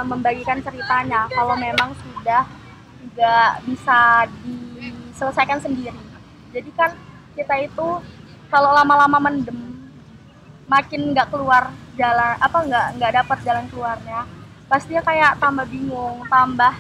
membagikan 0.08 0.64
ceritanya. 0.64 1.28
Kalau 1.28 1.60
memang 1.60 1.92
sudah 2.00 2.48
nggak 3.12 3.68
bisa 3.68 4.32
diselesaikan 4.48 5.60
sendiri. 5.60 6.00
Jadi 6.56 6.72
kan 6.72 6.96
kita 7.36 7.68
itu 7.68 7.88
kalau 8.48 8.72
lama-lama 8.72 9.20
mendem 9.20 9.77
makin 10.68 11.16
nggak 11.16 11.32
keluar 11.32 11.72
jalan 11.96 12.36
apa 12.38 12.58
nggak 12.68 12.86
nggak 13.00 13.12
dapat 13.24 13.38
jalan 13.48 13.66
keluarnya 13.72 14.28
pastinya 14.68 15.02
kayak 15.02 15.40
tambah 15.40 15.66
bingung 15.66 16.22
tambah 16.28 16.76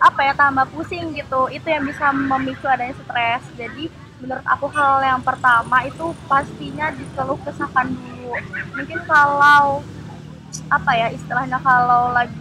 apa 0.00 0.20
ya 0.24 0.32
tambah 0.32 0.64
pusing 0.72 1.12
gitu. 1.12 1.52
Itu 1.52 1.68
yang 1.68 1.84
bisa 1.84 2.08
memicu 2.10 2.64
adanya 2.64 2.96
stres. 2.96 3.44
Jadi 3.54 3.92
menurut 4.18 4.44
aku 4.48 4.66
hal 4.72 5.04
yang 5.04 5.20
pertama 5.20 5.84
itu 5.84 6.16
pastinya 6.24 6.88
dikeluh 6.96 7.36
kesahkan 7.44 7.92
dulu. 7.92 8.32
Mungkin 8.74 8.98
kalau 9.04 9.84
apa 10.66 10.90
ya 10.96 11.06
istilahnya 11.12 11.60
kalau 11.62 12.10
lagi 12.16 12.34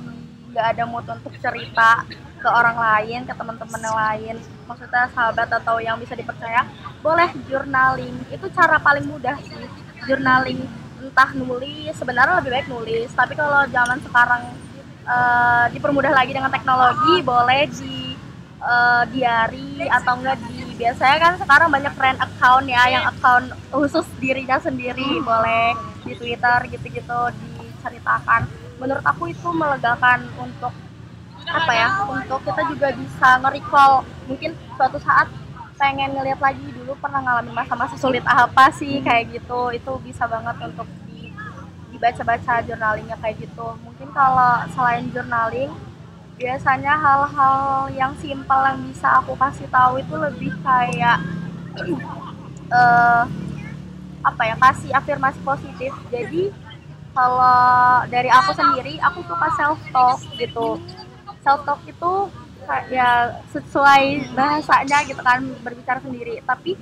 nggak 0.49 0.65
ada 0.73 0.83
mood 0.87 1.05
untuk 1.05 1.35
cerita 1.37 2.07
ke 2.39 2.47
orang 2.47 2.79
lain 2.79 3.27
ke 3.27 3.33
teman-teman 3.35 3.83
yang 3.83 3.97
lain 3.99 4.35
maksudnya 4.63 5.11
sahabat 5.11 5.51
atau 5.51 5.77
yang 5.83 5.99
bisa 5.99 6.15
dipercaya 6.15 6.63
boleh 7.03 7.27
journaling. 7.51 8.15
Itu 8.31 8.47
cara 8.55 8.79
paling 8.79 9.03
mudah 9.03 9.35
sih 9.43 9.67
journaling 10.07 10.63
entah 10.99 11.29
nulis 11.35 11.95
sebenarnya 11.95 12.43
lebih 12.43 12.51
baik 12.51 12.67
nulis. 12.67 13.09
Tapi 13.15 13.33
kalau 13.33 13.63
zaman 13.71 13.97
sekarang 14.03 14.43
eh, 15.07 15.65
dipermudah 15.73 16.11
lagi 16.11 16.31
dengan 16.35 16.51
teknologi 16.51 17.23
boleh 17.23 17.61
di 17.71 18.13
eh, 18.59 19.03
diary 19.15 19.87
atau 19.87 20.13
enggak 20.19 20.37
di 20.47 20.59
biasanya 20.79 21.17
kan 21.19 21.33
sekarang 21.35 21.69
banyak 21.75 21.93
friend 21.99 22.19
account 22.23 22.65
ya 22.71 22.83
yang 22.87 23.03
account 23.03 23.51
khusus 23.67 24.07
dirinya 24.15 24.55
sendiri 24.63 25.19
boleh 25.19 25.75
di 26.07 26.15
Twitter 26.15 26.57
gitu-gitu 26.71 27.19
diceritakan. 27.35 28.47
Menurut 28.79 29.03
aku 29.03 29.27
itu 29.27 29.49
melegakan 29.51 30.23
untuk 30.39 30.71
apa 31.49 31.71
ya 31.73 31.87
untuk 32.07 32.39
kita 32.47 32.61
juga 32.71 32.87
bisa 32.95 33.27
nge-recall. 33.43 34.07
Mungkin 34.31 34.55
suatu 34.79 34.97
saat 35.03 35.27
pengen 35.79 36.11
ngeliat 36.11 36.43
lagi 36.43 36.67
dulu 36.75 36.91
pernah 36.99 37.23
ngalamin 37.23 37.55
masa-masa 37.55 37.95
sulit 37.95 38.21
apa 38.27 38.67
sih 38.75 38.99
kayak 38.99 39.31
gitu. 39.31 39.71
Itu 39.71 39.95
bisa 40.03 40.27
banget 40.27 40.59
untuk 40.59 40.85
di, 41.07 41.31
dibaca-baca 41.95 42.59
journalingnya 42.67 43.15
kayak 43.23 43.39
gitu. 43.47 43.67
Mungkin 43.79 44.11
kalau 44.11 44.67
selain 44.75 45.07
journaling 45.15 45.71
biasanya 46.35 46.93
hal-hal 46.99 47.87
yang 47.95 48.11
simpel 48.19 48.59
yang 48.63 48.79
bisa 48.91 49.23
aku 49.23 49.35
kasih 49.39 49.67
tahu 49.71 50.03
itu 50.03 50.15
lebih 50.19 50.51
kayak 50.63 51.17
eh 52.79 53.23
apa 54.19 54.41
ya 54.43 54.55
kasih 54.59 54.91
afirmasi 54.91 55.39
positif. 55.47 55.95
Jadi 56.11 56.51
kalau 57.15 58.03
dari 58.11 58.27
aku 58.27 58.51
sendiri 58.51 58.99
aku 58.99 59.23
suka 59.23 59.47
self 59.55 59.79
talk 59.95 60.19
gitu. 60.35 60.75
Self 61.39 61.63
talk 61.63 61.79
itu 61.87 62.11
ya 62.89 63.41
sesuai 63.51 64.33
bahasanya 64.37 64.97
gitu 65.09 65.21
kan 65.21 65.43
berbicara 65.63 65.99
sendiri. 66.01 66.39
Tapi 66.45 66.77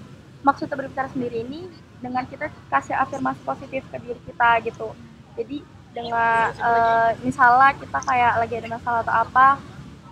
maksudnya 0.46 0.76
berbicara 0.78 1.08
sendiri 1.12 1.44
ini 1.44 1.68
dengan 1.98 2.24
kita 2.30 2.50
kasih 2.70 2.94
afirmasi 2.94 3.42
positif 3.42 3.82
ke 3.90 3.98
diri 4.02 4.20
kita 4.28 4.50
gitu. 4.66 4.94
Jadi 5.38 5.58
dengan 5.98 6.54
eh, 6.54 7.10
misalnya 7.26 7.74
kita 7.74 8.00
kayak 8.06 8.34
lagi 8.38 8.54
ada 8.62 8.70
masalah 8.70 9.02
atau 9.02 9.16
apa 9.18 9.48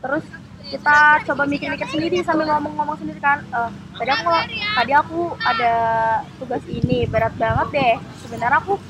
terus 0.02 0.26
kita 0.66 1.22
coba 1.30 1.46
mikir-mikir 1.46 1.86
sendiri 1.86 2.26
sambil 2.26 2.50
ngomong-ngomong 2.58 2.98
sendiri 2.98 3.22
kan 3.22 3.46
eh, 3.46 3.70
tadi 4.02 4.10
aku 4.10 4.30
tadi 4.74 4.92
aku 4.98 5.20
ada 5.46 5.74
tugas 6.42 6.64
ini 6.66 7.06
berat 7.06 7.34
banget 7.38 7.68
deh. 7.70 7.96
Sebenarnya 8.26 8.58
aku 8.58 8.82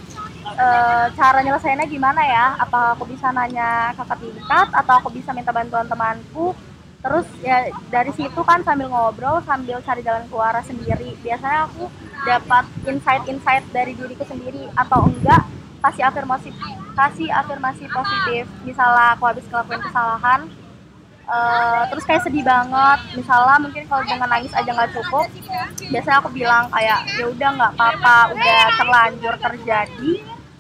eh, 0.56 1.06
cara 1.20 1.40
nyelesainnya 1.44 1.88
gimana 1.92 2.22
ya? 2.24 2.56
Apa 2.64 2.96
aku 2.96 3.04
bisa 3.12 3.28
nanya 3.36 3.92
kakak 4.00 4.24
tingkat 4.24 4.68
atau 4.72 4.94
aku 5.04 5.10
bisa 5.12 5.36
minta 5.36 5.52
bantuan 5.52 5.88
temanku 5.92 6.56
terus 7.06 7.30
ya 7.46 7.70
dari 7.94 8.10
situ 8.18 8.42
kan 8.42 8.66
sambil 8.66 8.90
ngobrol 8.90 9.38
sambil 9.46 9.78
cari 9.86 10.02
jalan 10.02 10.26
keluar 10.26 10.58
sendiri. 10.66 11.14
Biasanya 11.22 11.70
aku 11.70 11.86
dapat 12.26 12.66
insight-insight 12.90 13.66
dari 13.70 13.94
diriku 13.94 14.26
sendiri. 14.26 14.66
Atau 14.74 15.06
enggak 15.06 15.46
kasih 15.86 16.10
afirmasi 16.10 16.50
kasih 16.98 17.30
afirmasi 17.30 17.86
positif. 17.86 18.50
Misalnya 18.66 19.14
aku 19.14 19.24
habis 19.30 19.46
ngelakuin 19.46 19.86
kesalahan 19.86 20.50
eh, 21.30 21.82
terus 21.94 22.06
kayak 22.10 22.26
sedih 22.26 22.42
banget. 22.42 23.00
Misalnya 23.14 23.58
mungkin 23.62 23.84
kalau 23.86 24.02
dengan 24.02 24.30
nangis 24.34 24.54
aja 24.58 24.70
nggak 24.74 24.94
cukup 24.98 25.30
biasanya 25.94 26.18
aku 26.26 26.30
bilang 26.34 26.66
kayak 26.74 27.06
ya 27.22 27.26
udah 27.30 27.50
nggak 27.54 27.72
apa-apa 27.78 28.18
udah 28.34 28.64
terlanjur 28.82 29.34
terjadi 29.38 30.12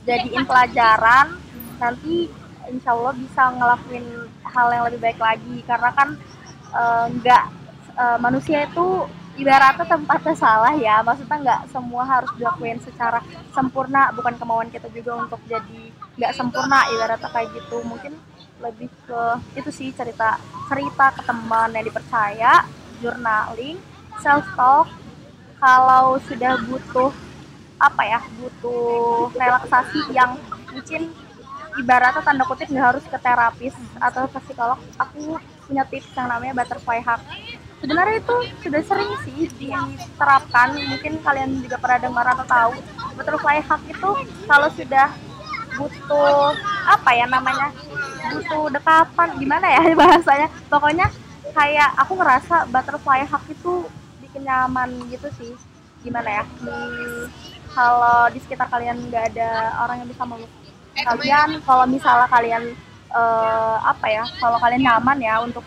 jadiin 0.05 0.45
pelajaran. 0.45 1.41
Nanti 1.81 2.29
insya 2.69 2.93
Allah 2.93 3.13
bisa 3.17 3.43
ngelakuin 3.49 4.05
hal 4.45 4.67
yang 4.69 4.83
lebih 4.85 5.01
baik 5.01 5.17
lagi. 5.17 5.57
Karena 5.65 5.89
kan 5.89 6.13
eh, 6.75 7.05
nggak 7.19 7.43
eh, 7.95 8.17
manusia 8.19 8.67
itu 8.67 9.07
ibaratnya 9.39 9.85
tempatnya 9.87 10.35
salah 10.35 10.73
ya. 10.75 11.01
Maksudnya 11.01 11.37
nggak 11.41 11.61
semua 11.71 12.03
harus 12.03 12.31
dilakuin 12.35 12.79
secara 12.83 13.19
sempurna. 13.55 14.11
Bukan 14.15 14.35
kemauan 14.39 14.69
kita 14.71 14.87
juga 14.91 15.23
untuk 15.23 15.39
jadi 15.47 15.91
nggak 16.19 16.33
sempurna 16.35 16.87
ibaratnya 16.91 17.29
kayak 17.31 17.49
gitu. 17.55 17.79
Mungkin 17.83 18.13
lebih 18.63 18.87
ke 19.03 19.21
itu 19.59 19.69
sih 19.71 19.89
cerita 19.91 20.39
cerita 20.71 21.11
ke 21.11 21.21
teman 21.27 21.75
yang 21.75 21.83
dipercaya 21.83 22.63
journaling 23.03 23.75
self 24.23 24.47
talk 24.55 24.87
kalau 25.59 26.15
sudah 26.23 26.55
butuh 26.63 27.11
apa 27.75 28.03
ya 28.07 28.19
butuh 28.39 29.27
relaksasi 29.35 30.15
yang 30.15 30.39
mungkin 30.71 31.11
ibaratnya 31.75 32.23
tanda 32.23 32.47
kutip 32.47 32.71
nggak 32.71 32.87
harus 32.95 33.03
ke 33.03 33.17
terapis 33.19 33.75
atau 33.99 34.23
ke 34.31 34.39
psikolog 34.47 34.79
aku 34.95 35.35
punya 35.65 35.83
tips 35.89 36.13
yang 36.13 36.29
namanya 36.29 36.53
butterfly 36.55 37.01
hug. 37.01 37.21
Sebenarnya 37.81 38.17
itu 38.23 38.35
sudah 38.63 38.81
sering 38.85 39.11
sih 39.27 39.39
diterapkan. 39.59 40.77
Mungkin 40.77 41.19
kalian 41.21 41.59
juga 41.59 41.77
pernah 41.81 41.99
dengar 42.01 42.25
atau 42.37 42.45
tahu 42.45 42.71
butterfly 43.17 43.59
hug 43.65 43.81
itu 43.89 44.09
kalau 44.45 44.69
sudah 44.73 45.09
butuh 45.75 46.55
apa 46.87 47.09
ya 47.11 47.27
namanya 47.27 47.75
butuh 48.31 48.71
dekapan 48.71 49.29
gimana 49.35 49.67
ya 49.67 49.81
bahasanya? 50.01 50.47
Pokoknya 50.71 51.07
kayak 51.51 51.89
aku 51.99 52.13
ngerasa 52.15 52.69
butterfly 52.71 53.25
hug 53.27 53.43
itu 53.49 53.73
bikin 54.23 54.47
nyaman 54.47 54.89
gitu 55.11 55.27
sih. 55.41 55.51
Gimana 56.05 56.41
ya? 56.41 56.43
Kalau 57.75 58.31
di 58.31 58.39
sekitar 58.39 58.71
kalian 58.71 59.11
nggak 59.11 59.35
ada 59.35 59.83
orang 59.83 60.05
yang 60.05 60.09
bisa 60.09 60.23
meluk 60.23 60.47
kalian 61.03 61.59
kalau 61.67 61.83
misalnya 61.83 62.27
kalian 62.31 62.63
eh, 63.15 63.77
apa 63.79 64.05
ya 64.11 64.23
kalau 64.37 64.59
kalian 64.59 64.83
nyaman 64.83 65.17
ya 65.23 65.35
untuk 65.39 65.63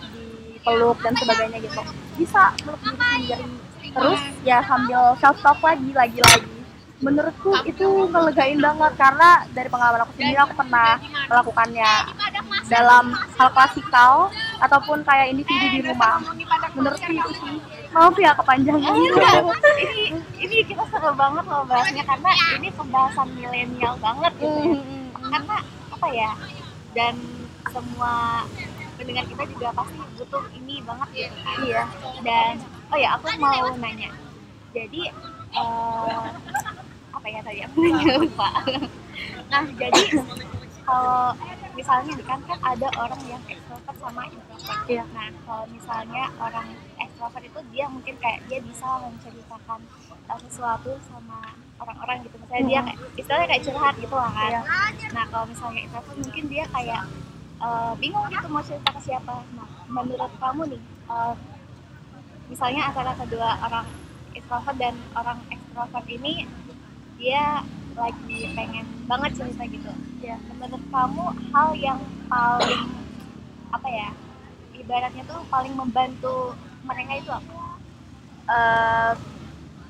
dipeluk 0.53 1.01
dan 1.01 1.17
sebagainya 1.17 1.59
gitu. 1.65 1.81
Bisa 2.21 2.53
meluk 2.63 2.81
diri 2.85 2.97
sendiri 3.01 3.47
terus 3.89 4.21
ya 4.45 4.61
sambil 4.69 5.17
self 5.17 5.41
talk 5.41 5.59
lagi 5.65 5.91
lagi 5.97 6.21
lagi 6.21 6.59
menurutku 6.99 7.55
itu 7.63 7.87
ngelegain 8.11 8.59
banget 8.59 8.93
karena 8.99 9.47
dari 9.55 9.71
pengalaman 9.71 10.03
aku 10.03 10.13
sendiri 10.19 10.39
aku 10.43 10.55
pernah 10.59 10.99
melakukannya 11.31 11.93
dalam 12.67 13.15
hal 13.15 13.49
klasikal 13.55 14.35
ataupun 14.59 15.07
kayak 15.07 15.31
individu 15.31 15.67
di 15.79 15.81
rumah. 15.87 16.19
Menurutku 16.75 17.11
itu 17.15 17.31
sih. 17.39 17.59
Maaf 17.95 18.19
ya 18.19 18.35
kepanjangan 18.35 18.95
ini. 18.99 20.19
Ini 20.43 20.57
kita 20.67 20.83
seru 20.91 21.15
banget 21.15 21.45
loh 21.47 21.63
bahasnya 21.71 22.03
karena 22.03 22.31
ini 22.59 22.69
pembahasan 22.75 23.31
milenial 23.39 23.95
banget 24.03 24.33
gitu 24.43 24.59
ya. 24.59 24.83
karena 25.29 25.57
apa 25.95 26.09
ya 26.15 26.31
dan 26.99 27.15
semua 27.79 28.43
pendengar 28.99 29.25
kita 29.31 29.45
juga 29.55 29.69
pasti 29.71 30.03
butuh 30.19 30.45
ini 30.59 30.83
banget 30.83 31.09
gitu 31.15 31.39
kan. 31.47 31.59
Iya. 31.63 31.83
Dan 32.27 32.53
oh 32.91 32.99
ya 32.99 33.09
aku 33.15 33.27
mau 33.39 33.71
nanya. 33.79 34.11
Jadi 34.75 35.03
eh, 35.55 36.27
apa 37.15 37.27
ya 37.31 37.41
tadi 37.47 37.61
aku 37.63 37.75
nanya 37.79 38.15
lupa. 38.27 38.51
Nah 39.47 39.63
jadi 39.79 40.03
kalau 40.83 41.31
misalnya 41.79 42.13
kan 42.27 42.41
kan 42.43 42.59
ada 42.67 42.89
orang 42.99 43.23
yang 43.31 43.43
ekstrovert 43.47 43.97
sama 44.03 44.27
introvert. 44.27 44.83
Iya. 44.91 45.05
nah 45.15 45.31
kalau 45.47 45.65
misalnya 45.71 46.25
orang 46.43 46.75
ekstrovert 46.99 47.45
itu 47.47 47.61
dia 47.71 47.87
mungkin 47.87 48.19
kayak 48.19 48.43
dia 48.51 48.59
bisa 48.67 48.89
menceritakan 49.07 49.81
eh, 50.27 50.39
sesuatu 50.51 50.99
sama 51.07 51.55
orang-orang 51.79 52.27
gitu. 52.27 52.35
Misalnya 52.43 52.67
dia 52.67 52.81
kayak 52.83 52.99
istilahnya 53.15 53.47
kayak 53.47 53.63
curhat 53.63 53.95
gitu 54.03 54.17
lah 54.19 54.31
kan. 54.35 54.51
Iya. 54.51 54.63
nah 55.15 55.25
kalau 55.31 55.47
misalnya 55.47 55.81
introvert 55.87 56.19
mungkin 56.19 56.45
dia 56.51 56.67
kayak 56.75 57.07
eh, 57.63 57.93
bingung 57.99 58.27
gitu 58.31 58.47
mau 58.51 58.63
cerita 58.63 58.91
ke 58.95 59.01
siapa. 59.03 59.43
Nah 59.57 59.69
menurut 59.91 60.33
kamu 60.39 60.63
nih 60.77 60.83
eh, 61.11 61.35
misalnya 62.49 62.89
antara 62.89 63.13
kedua 63.19 63.59
orang 63.65 63.87
introvert 64.33 64.77
dan 64.81 64.95
orang 65.17 65.39
ekstrovert 65.53 66.07
ini 66.09 66.47
dia 67.19 67.67
lagi 67.99 68.55
pengen 68.55 68.87
banget 69.11 69.31
cerita 69.35 69.63
gitu. 69.67 69.91
Ya 70.23 70.39
menurut 70.55 70.83
kamu 70.89 71.25
hal 71.51 71.69
yang 71.75 72.01
paling 72.31 72.95
apa 73.69 73.89
ya 73.91 74.09
ibaratnya 74.79 75.23
tuh 75.29 75.43
paling 75.51 75.75
membantu 75.75 76.55
mereka 76.87 77.13
itu 77.21 77.31
apa? 77.35 77.59
Eh, 78.49 79.13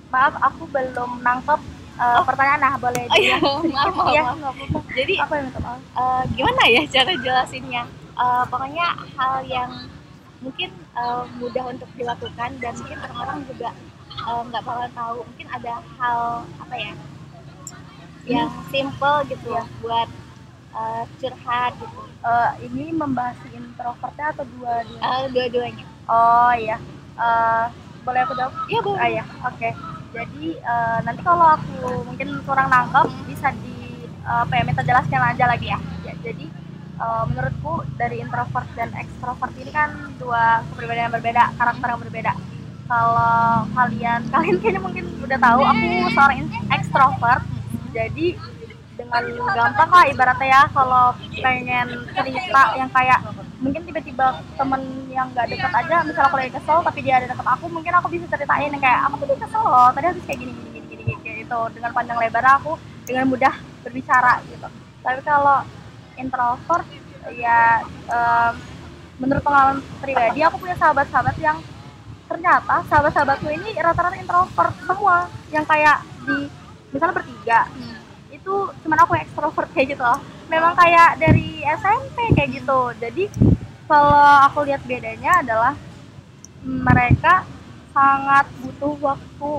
maaf 0.09 0.35
aku 0.41 0.65
belum 0.73 1.21
nangkep 1.21 1.61
eh, 1.99 2.21
pertanyaan 2.23 2.61
nah 2.61 2.75
boleh 2.77 3.05
oh 3.05 3.19
iya. 3.19 3.37
maaf 3.75 3.93
maaf, 3.93 4.09
Iya, 4.09 4.23
maaf. 4.39 4.55
jadi 4.93 5.15
apa 5.19 5.33
yang 5.37 5.49
maaf? 5.57 5.81
eh, 5.95 6.23
gimana 6.33 6.63
ya 6.67 6.83
cara 6.89 7.13
jelasinnya? 7.15 7.83
Eh, 8.19 8.45
pokoknya 8.47 8.87
hal 9.15 9.35
yang 9.47 9.71
mungkin 10.39 10.71
eh, 10.73 11.23
mudah 11.37 11.65
untuk 11.67 11.91
dilakukan 11.95 12.51
dan 12.59 12.73
mungkin 12.75 12.99
orang-orang 13.01 13.39
juga 13.47 13.71
nggak 14.19 14.63
bakal 14.63 14.89
tahu. 14.93 15.19
Mungkin 15.25 15.47
ada 15.49 15.73
hal 15.97 16.21
apa 16.59 16.75
ya 16.77 16.93
yang 18.29 18.51
simple 18.69 19.25
gitu 19.27 19.47
ya 19.49 19.65
buat 19.81 20.09
eh, 20.75 21.03
curhat 21.19 21.73
gitu. 21.77 22.01
Eh, 22.21 22.51
ini 22.67 22.91
membahas 22.93 23.39
introvertnya 23.49 24.27
atau 24.33 24.45
dua 24.53 24.83
dua 24.85 25.01
Eh, 25.01 25.25
dua-duanya. 25.33 25.87
Oh 26.07 26.53
iya. 26.55 26.77
Eh, 27.17 27.65
boleh 28.03 28.21
aku 28.23 28.35
jawab? 28.35 28.53
Iya 28.67 28.81
boleh. 28.81 28.99
Ah 28.99 29.11
ya 29.13 29.25
oke 29.43 29.71
jadi 30.13 30.47
eh, 30.57 30.99
nanti 31.05 31.21
kalau 31.21 31.57
aku 31.59 32.05
mungkin 32.09 32.41
kurang 32.49 32.73
nangkep 32.73 33.07
bisa 33.29 33.53
di 33.61 34.09
eh, 34.09 34.41
apa 34.45 34.53
ya 34.57 34.63
minta 34.65 34.83
jelaskan 34.83 35.23
aja 35.35 35.45
lagi 35.45 35.69
ya, 35.69 35.79
Ya, 36.07 36.15
jadi 36.25 36.47
eh, 36.99 37.23
menurutku 37.29 37.85
dari 38.01 38.25
introvert 38.25 38.69
dan 38.75 38.91
ekstrovert 38.97 39.53
ini 39.61 39.71
kan 39.71 39.93
dua 40.17 40.65
kepribadian 40.73 41.09
yang 41.09 41.15
berbeda 41.15 41.43
karakter 41.61 41.87
yang 41.93 42.03
berbeda. 42.03 42.33
Kalau 42.89 43.69
kalian 43.77 44.21
kalian 44.33 44.57
kayaknya 44.65 44.81
mungkin 44.81 45.05
udah 45.21 45.39
tahu 45.39 45.61
aku 45.61 45.87
seorang 46.17 46.49
ekstrovert 46.73 47.45
jadi 47.93 48.27
dengan 48.99 49.25
gampang 49.55 49.91
lah 49.95 50.05
ibaratnya 50.11 50.49
ya 50.51 50.63
kalau 50.75 51.15
pengen 51.39 51.87
cerita 52.19 52.63
yang 52.75 52.91
kayak 52.91 53.23
mungkin 53.59 53.83
tiba-tiba 53.83 54.39
temen 54.55 54.83
yang 55.11 55.27
gak 55.35 55.51
deket 55.51 55.73
aja 55.75 56.07
misalnya 56.07 56.31
aku 56.31 56.37
lagi 56.39 56.53
kesel 56.55 56.79
tapi 56.79 56.99
dia 57.03 57.19
ada 57.19 57.27
deket 57.27 57.43
aku 57.43 57.67
mungkin 57.67 57.93
aku 57.99 58.07
bisa 58.07 58.31
ceritain 58.31 58.71
yang 58.71 58.83
kayak 58.83 59.01
aku 59.11 59.27
tuh 59.27 59.39
kesel 59.39 59.65
loh. 59.67 59.91
Tadi 59.91 60.07
habis 60.15 60.25
kayak 60.25 60.39
gini 60.39 60.53
gini 60.55 60.69
gini 60.71 60.87
gini, 60.87 61.03
gini 61.19 61.35
gitu. 61.43 61.61
Dengan 61.75 61.91
pandang 61.91 62.19
lebar 62.23 62.45
aku 62.63 62.79
dengan 63.03 63.27
mudah 63.27 63.55
berbicara 63.83 64.39
gitu. 64.47 64.69
Tapi 65.03 65.21
kalau 65.27 65.67
introvert 66.15 66.87
ya 67.35 67.83
em, 68.09 68.53
menurut 69.19 69.43
pengalaman 69.43 69.83
pribadi 69.99 70.41
aku 70.47 70.57
punya 70.63 70.79
sahabat-sahabat 70.79 71.37
yang 71.43 71.59
ternyata 72.31 72.87
sahabat-sahabatku 72.87 73.49
ini 73.51 73.75
rata-rata 73.75 74.17
introvert 74.23 74.75
semua. 74.87 75.27
Yang 75.51 75.67
kayak 75.67 75.99
di 76.23 76.47
misalnya 76.95 77.15
bertiga 77.19 77.67
itu 78.39 78.55
cuman 78.87 78.99
aku 79.03 79.19
yang 79.19 79.25
ekstrovert 79.27 79.71
kayak 79.75 79.99
gitu 79.99 80.03
loh. 80.03 80.23
Memang 80.47 80.79
kayak 80.79 81.19
dari 81.19 81.67
SMP 81.67 82.17
kayak 82.33 82.51
gitu. 82.63 82.81
Jadi 83.03 83.25
kalau 83.91 84.23
aku 84.47 84.65
lihat 84.65 84.83
bedanya 84.87 85.43
adalah 85.43 85.75
mereka 86.63 87.43
sangat 87.91 88.47
butuh 88.63 88.95
waktu 89.03 89.53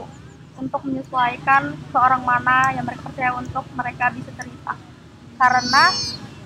untuk 0.60 0.82
menyesuaikan 0.84 1.76
seorang 1.92 2.24
mana 2.24 2.72
yang 2.76 2.84
mereka 2.84 3.08
percaya 3.08 3.32
untuk 3.36 3.64
mereka 3.76 4.12
bisa 4.12 4.32
cerita. 4.36 4.74
Karena 5.40 5.84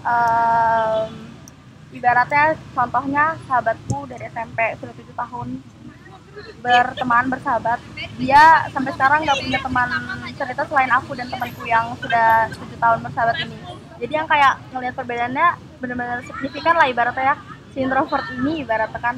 em, 0.06 1.12
ibaratnya 1.93 2.58
contohnya 2.74 3.38
sahabatku 3.46 4.06
dari 4.10 4.30
SMP 4.30 4.60
sudah 4.78 4.93
tujuh 4.98 5.15
tahun 5.17 5.48
berteman 6.63 7.26
bersahabat. 7.30 7.80
Dia 8.17 8.67
sampai 8.72 8.91
sekarang 8.96 9.26
nggak 9.26 9.39
punya 9.41 9.60
teman 9.62 9.89
cerita 10.34 10.63
selain 10.65 10.91
aku 10.91 11.12
dan 11.13 11.28
temanku 11.30 11.63
yang 11.67 11.93
sudah 12.00 12.50
tujuh 12.54 12.78
tahun 12.80 13.00
bersahabat 13.06 13.38
ini. 13.46 13.58
Jadi 14.02 14.13
yang 14.13 14.28
kayak 14.28 14.54
ngelihat 14.74 14.96
perbedaannya 14.98 15.48
benar-benar 15.80 16.19
signifikan 16.26 16.76
lah 16.76 16.88
ibaratnya 16.89 17.26
ya. 17.34 17.36
Si 17.74 17.78
introvert 17.82 18.26
ini 18.38 18.62
ibaratnya 18.65 19.00
kan 19.02 19.15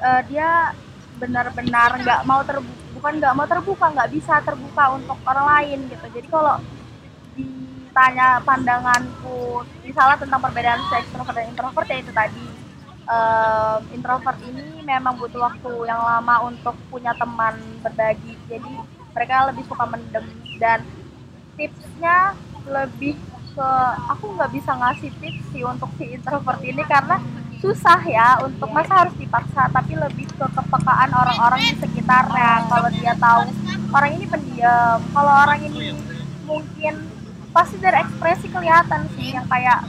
eh, 0.00 0.20
dia 0.30 0.74
benar-benar 1.20 2.00
nggak 2.00 2.20
mau 2.24 2.40
terbuka 2.40 2.78
bukan 2.90 3.12
nggak 3.22 3.34
mau 3.36 3.46
terbuka 3.46 3.86
nggak 3.96 4.10
bisa 4.12 4.34
terbuka 4.42 4.84
untuk 4.98 5.18
orang 5.24 5.46
lain 5.56 5.78
gitu. 5.88 6.06
Jadi 6.10 6.28
kalau 6.28 6.58
ditanya 7.34 8.42
pandanganku 8.42 9.64
misalnya 9.82 10.16
tentang 10.18 10.40
perbedaan 10.42 10.80
si 10.90 10.94
extrovert 10.98 11.34
dan 11.34 11.46
introvert 11.48 11.88
ya 11.88 11.98
itu 12.02 12.12
tadi 12.12 12.44
Em, 13.08 13.80
introvert 13.96 14.38
ini 14.44 14.84
memang 14.84 15.16
butuh 15.16 15.40
waktu 15.40 15.70
yang 15.88 15.98
lama 15.98 16.46
untuk 16.46 16.76
punya 16.92 17.16
teman 17.16 17.56
berbagi. 17.80 18.36
Jadi 18.46 18.70
mereka 19.16 19.50
lebih 19.50 19.64
suka 19.66 19.84
mendem. 19.88 20.26
Dan 20.60 20.84
tipsnya 21.56 22.36
lebih 22.68 23.16
ke 23.50 23.70
aku 24.06 24.36
nggak 24.38 24.52
bisa 24.54 24.72
ngasih 24.78 25.10
tips 25.18 25.42
sih 25.50 25.64
untuk 25.66 25.90
si 25.98 26.14
introvert 26.14 26.62
ini 26.62 26.86
karena 26.86 27.18
susah 27.60 28.00
ya 28.08 28.40
untuk 28.40 28.72
masa 28.72 29.04
harus 29.04 29.14
dipaksa 29.20 29.68
tapi 29.68 29.92
lebih 29.92 30.24
ke 30.32 30.46
kepekaan 30.48 31.10
orang-orang 31.12 31.60
di 31.66 31.76
sekitarnya. 31.82 32.68
Kalau 32.70 32.88
dia 32.94 33.12
tahu 33.18 33.42
orang 33.90 34.10
ini 34.16 34.26
pendiam. 34.30 34.98
Kalau 35.12 35.32
orang 35.44 35.60
ini 35.66 35.92
mungkin 36.46 36.94
pasti 37.50 37.76
dari 37.82 38.06
ekspresi 38.06 38.46
kelihatan 38.48 39.10
sih 39.18 39.34
yang 39.34 39.46
kayak 39.50 39.82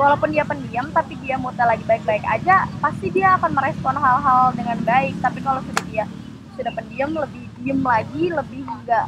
walaupun 0.00 0.32
dia 0.32 0.44
pendiam 0.48 0.88
tapi 0.88 1.12
dia 1.20 1.36
moodnya 1.36 1.68
lagi 1.68 1.84
baik-baik 1.84 2.24
aja 2.24 2.64
pasti 2.80 3.12
dia 3.12 3.36
akan 3.36 3.52
merespon 3.52 3.96
hal-hal 4.00 4.56
dengan 4.56 4.78
baik. 4.80 5.14
Tapi 5.20 5.38
kalau 5.44 5.60
sudah 5.60 5.84
dia 5.92 6.04
sudah 6.56 6.72
pendiam 6.72 7.12
lebih 7.12 7.44
diem 7.60 7.80
lagi 7.84 8.24
lebih 8.32 8.60
nggak 8.64 9.06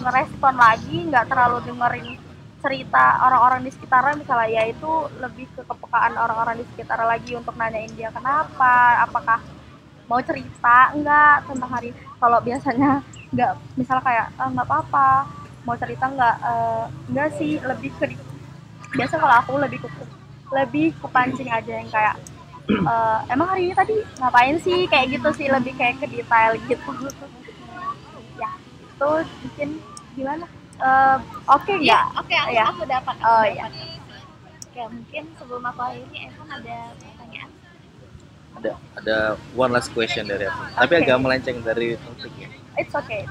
ngerespon 0.00 0.54
lagi 0.56 0.96
nggak 1.12 1.28
terlalu 1.28 1.60
dengerin 1.68 2.16
cerita 2.60 3.04
orang-orang 3.24 3.64
di 3.64 3.70
sekitarnya 3.72 4.20
misalnya 4.20 4.48
ya 4.52 4.62
itu 4.68 4.92
lebih 5.16 5.48
ke 5.56 5.64
kepekaan 5.64 6.12
orang-orang 6.16 6.60
di 6.60 6.64
sekitar 6.72 7.00
lagi 7.00 7.32
untuk 7.32 7.56
nanyain 7.56 7.88
dia 7.96 8.12
kenapa 8.12 9.00
apakah 9.08 9.40
mau 10.04 10.20
cerita 10.20 10.92
enggak 10.92 11.48
tentang 11.48 11.70
hari 11.72 11.90
kalau 12.20 12.36
biasanya 12.44 13.00
nggak 13.32 13.52
misalnya 13.80 14.04
kayak 14.04 14.26
"Ah, 14.36 14.48
nggak 14.52 14.66
apa-apa 14.68 15.08
mau 15.64 15.76
cerita 15.76 16.04
nggak? 16.08 16.36
Eh, 16.42 16.84
enggak 17.08 17.28
sih 17.38 17.52
lebih 17.62 17.90
ke 17.96 18.04
biasa 18.96 19.14
kalau 19.22 19.34
aku 19.40 19.52
lebih 19.56 19.78
ke 19.80 19.88
lebih 20.50 20.94
kepancing 20.98 21.46
aja 21.48 21.72
yang 21.72 21.88
kayak 21.88 22.14
"Eh, 22.70 23.18
emang 23.28 23.50
hari 23.50 23.66
ini 23.66 23.74
tadi 23.74 23.94
ngapain 24.16 24.56
sih 24.58 24.86
kayak 24.86 25.10
gitu 25.10 25.28
sih 25.34 25.46
lebih 25.46 25.74
kayak 25.74 25.98
ke 25.98 26.06
detail 26.06 26.54
gitu 26.64 26.90
ya 28.36 28.50
itu 28.80 29.10
mungkin 29.42 29.68
gimana 30.14 30.46
Eh, 30.80 31.16
oke 31.46 31.72
Iya, 31.76 31.76
nggak 31.76 32.04
oke 32.16 32.34
aku, 32.34 32.50
Iya. 32.50 32.64
aku 32.64 32.82
dapat. 32.88 33.14
aku 33.14 33.28
Oh, 33.28 33.42
dapat. 33.44 33.52
iya. 33.52 33.64
Oke, 34.64 34.80
mungkin 34.88 35.22
sebelum 35.36 35.62
aku 35.62 35.80
akhiri 35.82 36.16
Evan 36.24 36.48
ada 36.48 36.76
pertanyaan. 36.96 37.50
ada 38.50 38.70
ada 38.96 39.16
one 39.54 39.70
last 39.70 39.92
question 39.92 40.24
dari 40.24 40.44
aku 40.44 40.62
tapi 40.74 40.92
Oke. 40.94 41.00
agak 41.04 41.16
melenceng 41.18 41.58
dari 41.60 41.96
topiknya 41.96 42.48
it's 42.76 42.92
okay 42.92 43.24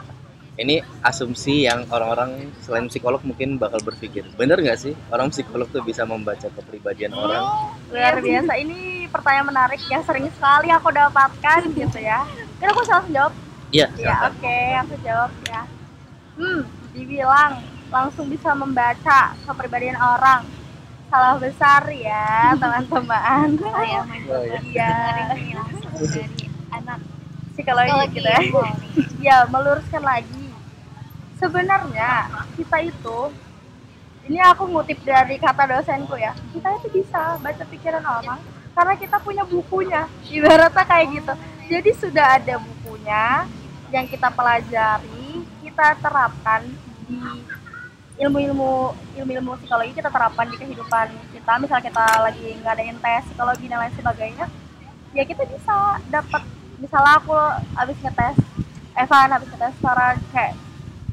ini 0.60 0.76
asumsi 1.02 1.64
yang 1.64 1.88
orang-orang 1.88 2.52
selain 2.60 2.86
psikolog 2.86 3.24
mungkin 3.24 3.56
bakal 3.56 3.80
berpikir. 3.80 4.28
Bener 4.36 4.60
nggak 4.60 4.76
sih? 4.78 4.94
Orang 5.08 5.32
psikolog 5.32 5.66
tuh 5.68 5.80
bisa 5.82 6.04
membaca 6.04 6.52
kepribadian 6.52 7.16
orang. 7.16 7.74
luar 7.90 8.20
biasa. 8.20 8.52
Ini 8.54 8.80
pertanyaan 9.08 9.48
menarik 9.48 9.82
yang 9.88 10.04
sering 10.04 10.28
sekali 10.30 10.68
aku 10.70 10.92
dapatkan 10.92 11.60
gitu 11.72 11.98
ya. 11.98 12.28
Kan 12.60 12.70
aku 12.70 12.84
langsung 12.84 13.10
jawab? 13.10 13.34
Iya 13.70 13.88
ya 13.96 14.14
oke 14.26 14.58
aku 14.82 14.94
jawab 15.00 15.32
ya. 15.46 15.62
Hmm 16.36 16.62
dibilang 16.90 17.62
langsung 17.90 18.26
bisa 18.28 18.54
membaca 18.54 19.34
kepribadian 19.46 19.96
orang. 19.96 20.44
Salah 21.08 21.38
besar 21.38 21.90
ya 21.90 22.52
teman-teman. 22.62 23.58
Saya 23.58 24.02
mau 24.06 24.18
Oh, 24.30 24.44
iya. 24.46 24.60
Iya. 24.62 24.90
dengerin 24.90 25.38
ini 25.40 25.54
langsung 25.56 25.94
dari 26.06 26.46
anak 26.70 27.00
psikologi 27.56 27.90
psikologi. 27.90 28.14
gitu 28.14 28.30
ya. 28.30 28.42
Ya 29.20 29.38
meluruskan 29.46 30.04
lagi 30.04 30.49
sebenarnya 31.40 32.28
kita 32.60 32.78
itu 32.84 33.20
ini 34.30 34.38
aku 34.44 34.70
ngutip 34.70 35.00
dari 35.08 35.40
kata 35.40 35.66
dosenku 35.66 36.20
ya 36.20 36.36
kita 36.52 36.70
itu 36.78 37.02
bisa 37.02 37.40
baca 37.40 37.64
pikiran 37.66 38.04
orang 38.04 38.40
karena 38.80 38.94
kita 38.96 39.18
punya 39.20 39.44
bukunya 39.44 40.08
ibaratnya 40.32 40.86
kayak 40.88 41.08
gitu. 41.20 41.34
Jadi 41.70 41.90
sudah 42.00 42.40
ada 42.40 42.56
bukunya 42.62 43.44
yang 43.92 44.06
kita 44.08 44.30
pelajari 44.32 45.44
kita 45.66 46.00
terapkan 46.00 46.64
di 47.10 47.20
ilmu-ilmu 48.20 48.94
ilmu-ilmu 49.20 49.60
psikologi 49.60 50.00
kita 50.00 50.08
terapkan 50.08 50.48
di 50.48 50.56
kehidupan 50.56 51.08
kita. 51.34 51.52
Misalnya 51.60 51.86
kita 51.92 52.06
lagi 52.24 52.48
ngadain 52.62 52.98
tes 53.04 53.24
psikologi 53.28 53.66
dan 53.68 53.84
lain 53.84 53.94
sebagainya 54.00 54.46
ya 55.12 55.24
kita 55.26 55.44
bisa 55.50 55.98
dapat 56.14 56.46
misalnya 56.78 57.18
aku 57.18 57.34
habis 57.74 57.98
ngetes 58.00 58.38
Evan 58.94 59.34
habis 59.34 59.50
ngetes 59.50 59.74
suara 59.82 60.14
kayak 60.30 60.54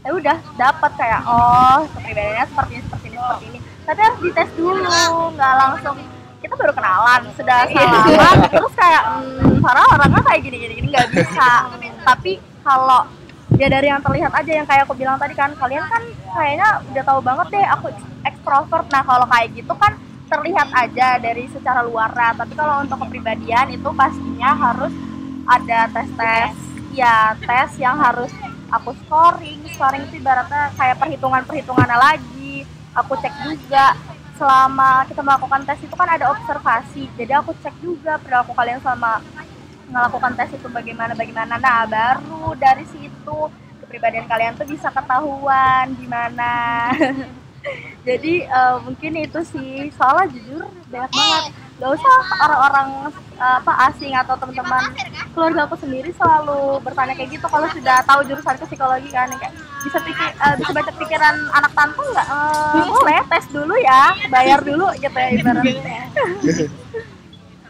ya 0.06 0.10
udah 0.14 0.38
dapat 0.54 0.92
kayak 0.94 1.20
oh 1.26 1.82
kepribadiannya 1.98 2.46
seperti 2.46 2.72
ini 2.78 2.82
seperti 2.86 3.06
ini 3.10 3.18
seperti 3.18 3.44
ini. 3.50 3.58
Tapi 3.86 4.00
harus 4.02 4.18
dites 4.22 4.50
dulu 4.54 4.94
nggak 5.34 5.54
langsung. 5.58 5.96
Kita 6.38 6.54
baru 6.54 6.72
kenalan 6.78 7.20
sudah 7.34 7.58
salaman 7.66 8.36
terus 8.54 8.74
kayak 8.78 9.02
hmm, 9.02 9.58
Farah 9.58 9.86
orangnya 9.98 10.22
kayak 10.22 10.40
gini 10.46 10.56
gini 10.62 10.72
gini 10.78 10.88
nggak 10.94 11.10
bisa. 11.10 11.50
Tapi 12.06 12.38
kalau 12.62 13.02
ya 13.58 13.66
dari 13.66 13.90
yang 13.90 13.98
terlihat 13.98 14.30
aja 14.30 14.52
yang 14.62 14.66
kayak 14.66 14.86
aku 14.86 14.94
bilang 14.94 15.18
tadi 15.18 15.34
kan 15.34 15.50
kalian 15.58 15.82
kan 15.90 16.02
kayaknya 16.38 16.68
udah 16.86 17.02
tahu 17.02 17.20
banget 17.26 17.46
deh 17.50 17.66
aku 17.66 17.86
ekstrovert. 18.22 18.86
Nah 18.94 19.02
kalau 19.02 19.26
kayak 19.26 19.58
gitu 19.58 19.74
kan 19.74 19.98
terlihat 20.30 20.70
aja 20.70 21.18
dari 21.18 21.50
secara 21.50 21.82
luarnya. 21.82 22.38
Tapi 22.38 22.54
kalau 22.54 22.86
untuk 22.86 23.02
kepribadian 23.02 23.74
itu 23.74 23.90
pastinya 23.90 24.54
harus 24.54 24.94
ada 25.50 25.90
tes 25.90 26.10
tes 26.14 26.54
ya 26.94 27.34
tes 27.42 27.74
yang 27.78 27.98
harus 27.98 28.30
aku 28.72 28.90
scoring 29.04 29.60
scoring 29.74 30.02
itu 30.10 30.18
ibaratnya 30.18 30.74
kayak 30.74 30.96
perhitungan 30.98 31.42
perhitungannya 31.46 31.98
lagi 31.98 32.66
aku 32.96 33.12
cek 33.20 33.34
juga. 33.44 33.94
Selama 34.36 35.08
kita 35.08 35.24
melakukan 35.24 35.64
tes 35.64 35.80
itu 35.80 35.94
kan 35.96 36.08
ada 36.12 36.28
observasi 36.28 37.08
jadi 37.16 37.40
aku 37.40 37.56
cek 37.64 37.72
juga 37.80 38.20
perilaku 38.20 38.52
kalian 38.52 38.84
selama 38.84 39.24
melakukan 39.88 40.32
tes 40.36 40.50
itu 40.52 40.68
bagaimana 40.68 41.12
bagaimana. 41.16 41.56
Nah 41.56 41.88
baru 41.88 42.52
dari 42.58 42.84
situ 42.90 43.38
kepribadian 43.80 44.28
kalian 44.28 44.58
tuh 44.58 44.68
bisa 44.68 44.92
ketahuan 44.92 45.94
gimana. 45.96 46.52
Jadi 48.06 48.46
eh, 48.46 48.76
mungkin 48.84 49.12
itu 49.18 49.40
sih. 49.42 49.88
Soalnya 49.96 50.30
jujur 50.36 50.68
banyak 50.92 51.10
banget 51.10 51.65
gak 51.76 51.90
usah 51.92 52.16
orang-orang 52.48 53.12
eh, 53.36 53.56
apa 53.60 53.72
asing 53.92 54.16
atau 54.16 54.34
teman-teman 54.40 54.80
keluarga 55.36 55.68
aku 55.68 55.76
sendiri 55.76 56.08
selalu 56.16 56.80
bertanya 56.80 57.12
kayak 57.12 57.36
gitu. 57.36 57.46
Kalau 57.46 57.68
sudah 57.68 58.00
tahu 58.08 58.20
jurusan 58.24 58.56
ke 58.56 58.64
psikologi 58.64 59.12
kan 59.12 59.28
kayak 59.36 59.52
bisa 59.84 59.98
pikir 60.00 60.28
eh, 60.32 60.54
bisa 60.56 60.70
baca 60.72 60.92
pikiran 60.96 61.36
anak 61.52 61.72
tante 61.76 62.00
nggak? 62.00 62.26
Eh, 62.26 62.84
boleh. 62.88 63.20
tes 63.28 63.44
dulu 63.52 63.74
ya 63.76 64.02
bayar 64.32 64.58
dulu 64.62 64.86
gitu 64.96 65.12
ya 65.12 65.28
ibaratnya 65.34 66.08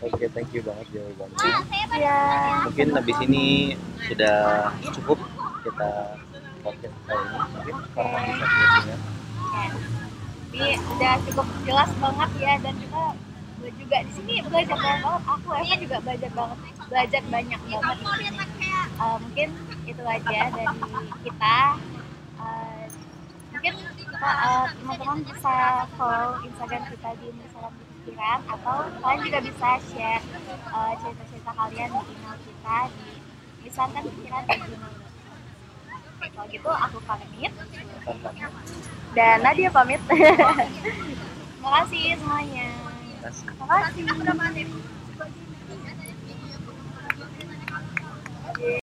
oke 0.04 0.24
thank 0.36 0.50
you 0.54 0.62
banget 0.62 0.86
jawabannya 0.94 1.50
ya 1.98 2.20
mungkin 2.68 2.86
habis 2.94 3.18
ini 3.26 3.74
sudah 4.06 4.70
cukup 4.94 5.18
kita 5.66 5.90
podcast 6.62 6.96
kali 7.06 7.24
ini. 7.26 7.38
Mungkin 7.54 7.76
Farhan 7.94 8.22
bisa 8.26 8.94
Jadi 10.56 10.78
udah 10.78 11.14
cukup 11.28 11.46
jelas 11.68 11.90
banget 12.00 12.30
ya 12.40 12.52
dan 12.62 12.74
kita 12.80 13.02
juga 13.74 13.96
di 14.06 14.12
sini 14.14 14.34
belajar 14.46 14.78
banget. 14.78 15.20
Aku 15.26 15.48
Evan 15.50 15.78
juga 15.82 15.96
belajar 16.02 16.30
banget, 16.30 16.58
belajar 16.86 17.22
banyak 17.26 17.60
banget. 17.66 17.98
Eh, 18.96 19.16
mungkin 19.20 19.48
itu 19.86 20.02
aja 20.02 20.38
dari 20.54 20.76
kita. 21.26 21.58
Eh, 22.36 22.84
mungkin 23.52 23.74
eh, 24.22 24.64
teman-teman 24.78 25.18
bisa 25.26 25.54
follow 25.98 26.30
Instagram 26.46 26.82
kita 26.92 27.10
di 27.18 27.26
Misalam 27.34 27.72
Pikiran 27.74 28.40
atau 28.46 28.76
kalian 29.02 29.20
juga 29.26 29.38
bisa 29.42 29.68
share 29.90 30.24
eh, 30.70 30.92
cerita-cerita 31.02 31.50
kalian 31.50 31.90
di 31.90 32.02
email 32.14 32.36
kita 32.46 32.76
di 32.90 33.08
misalkan 33.66 34.02
pikiran 34.06 34.42
kalau 36.26 36.46
gitu 36.52 36.70
aku 36.70 36.98
pamit. 37.06 37.52
dan 39.16 39.40
Nadia 39.40 39.72
pamit 39.72 40.00
Terima 41.66 41.82
kasih 41.82 42.14
semuanya. 42.22 42.75
Kasih. 43.26 43.46
terima 43.50 44.46
kasih 44.46 44.95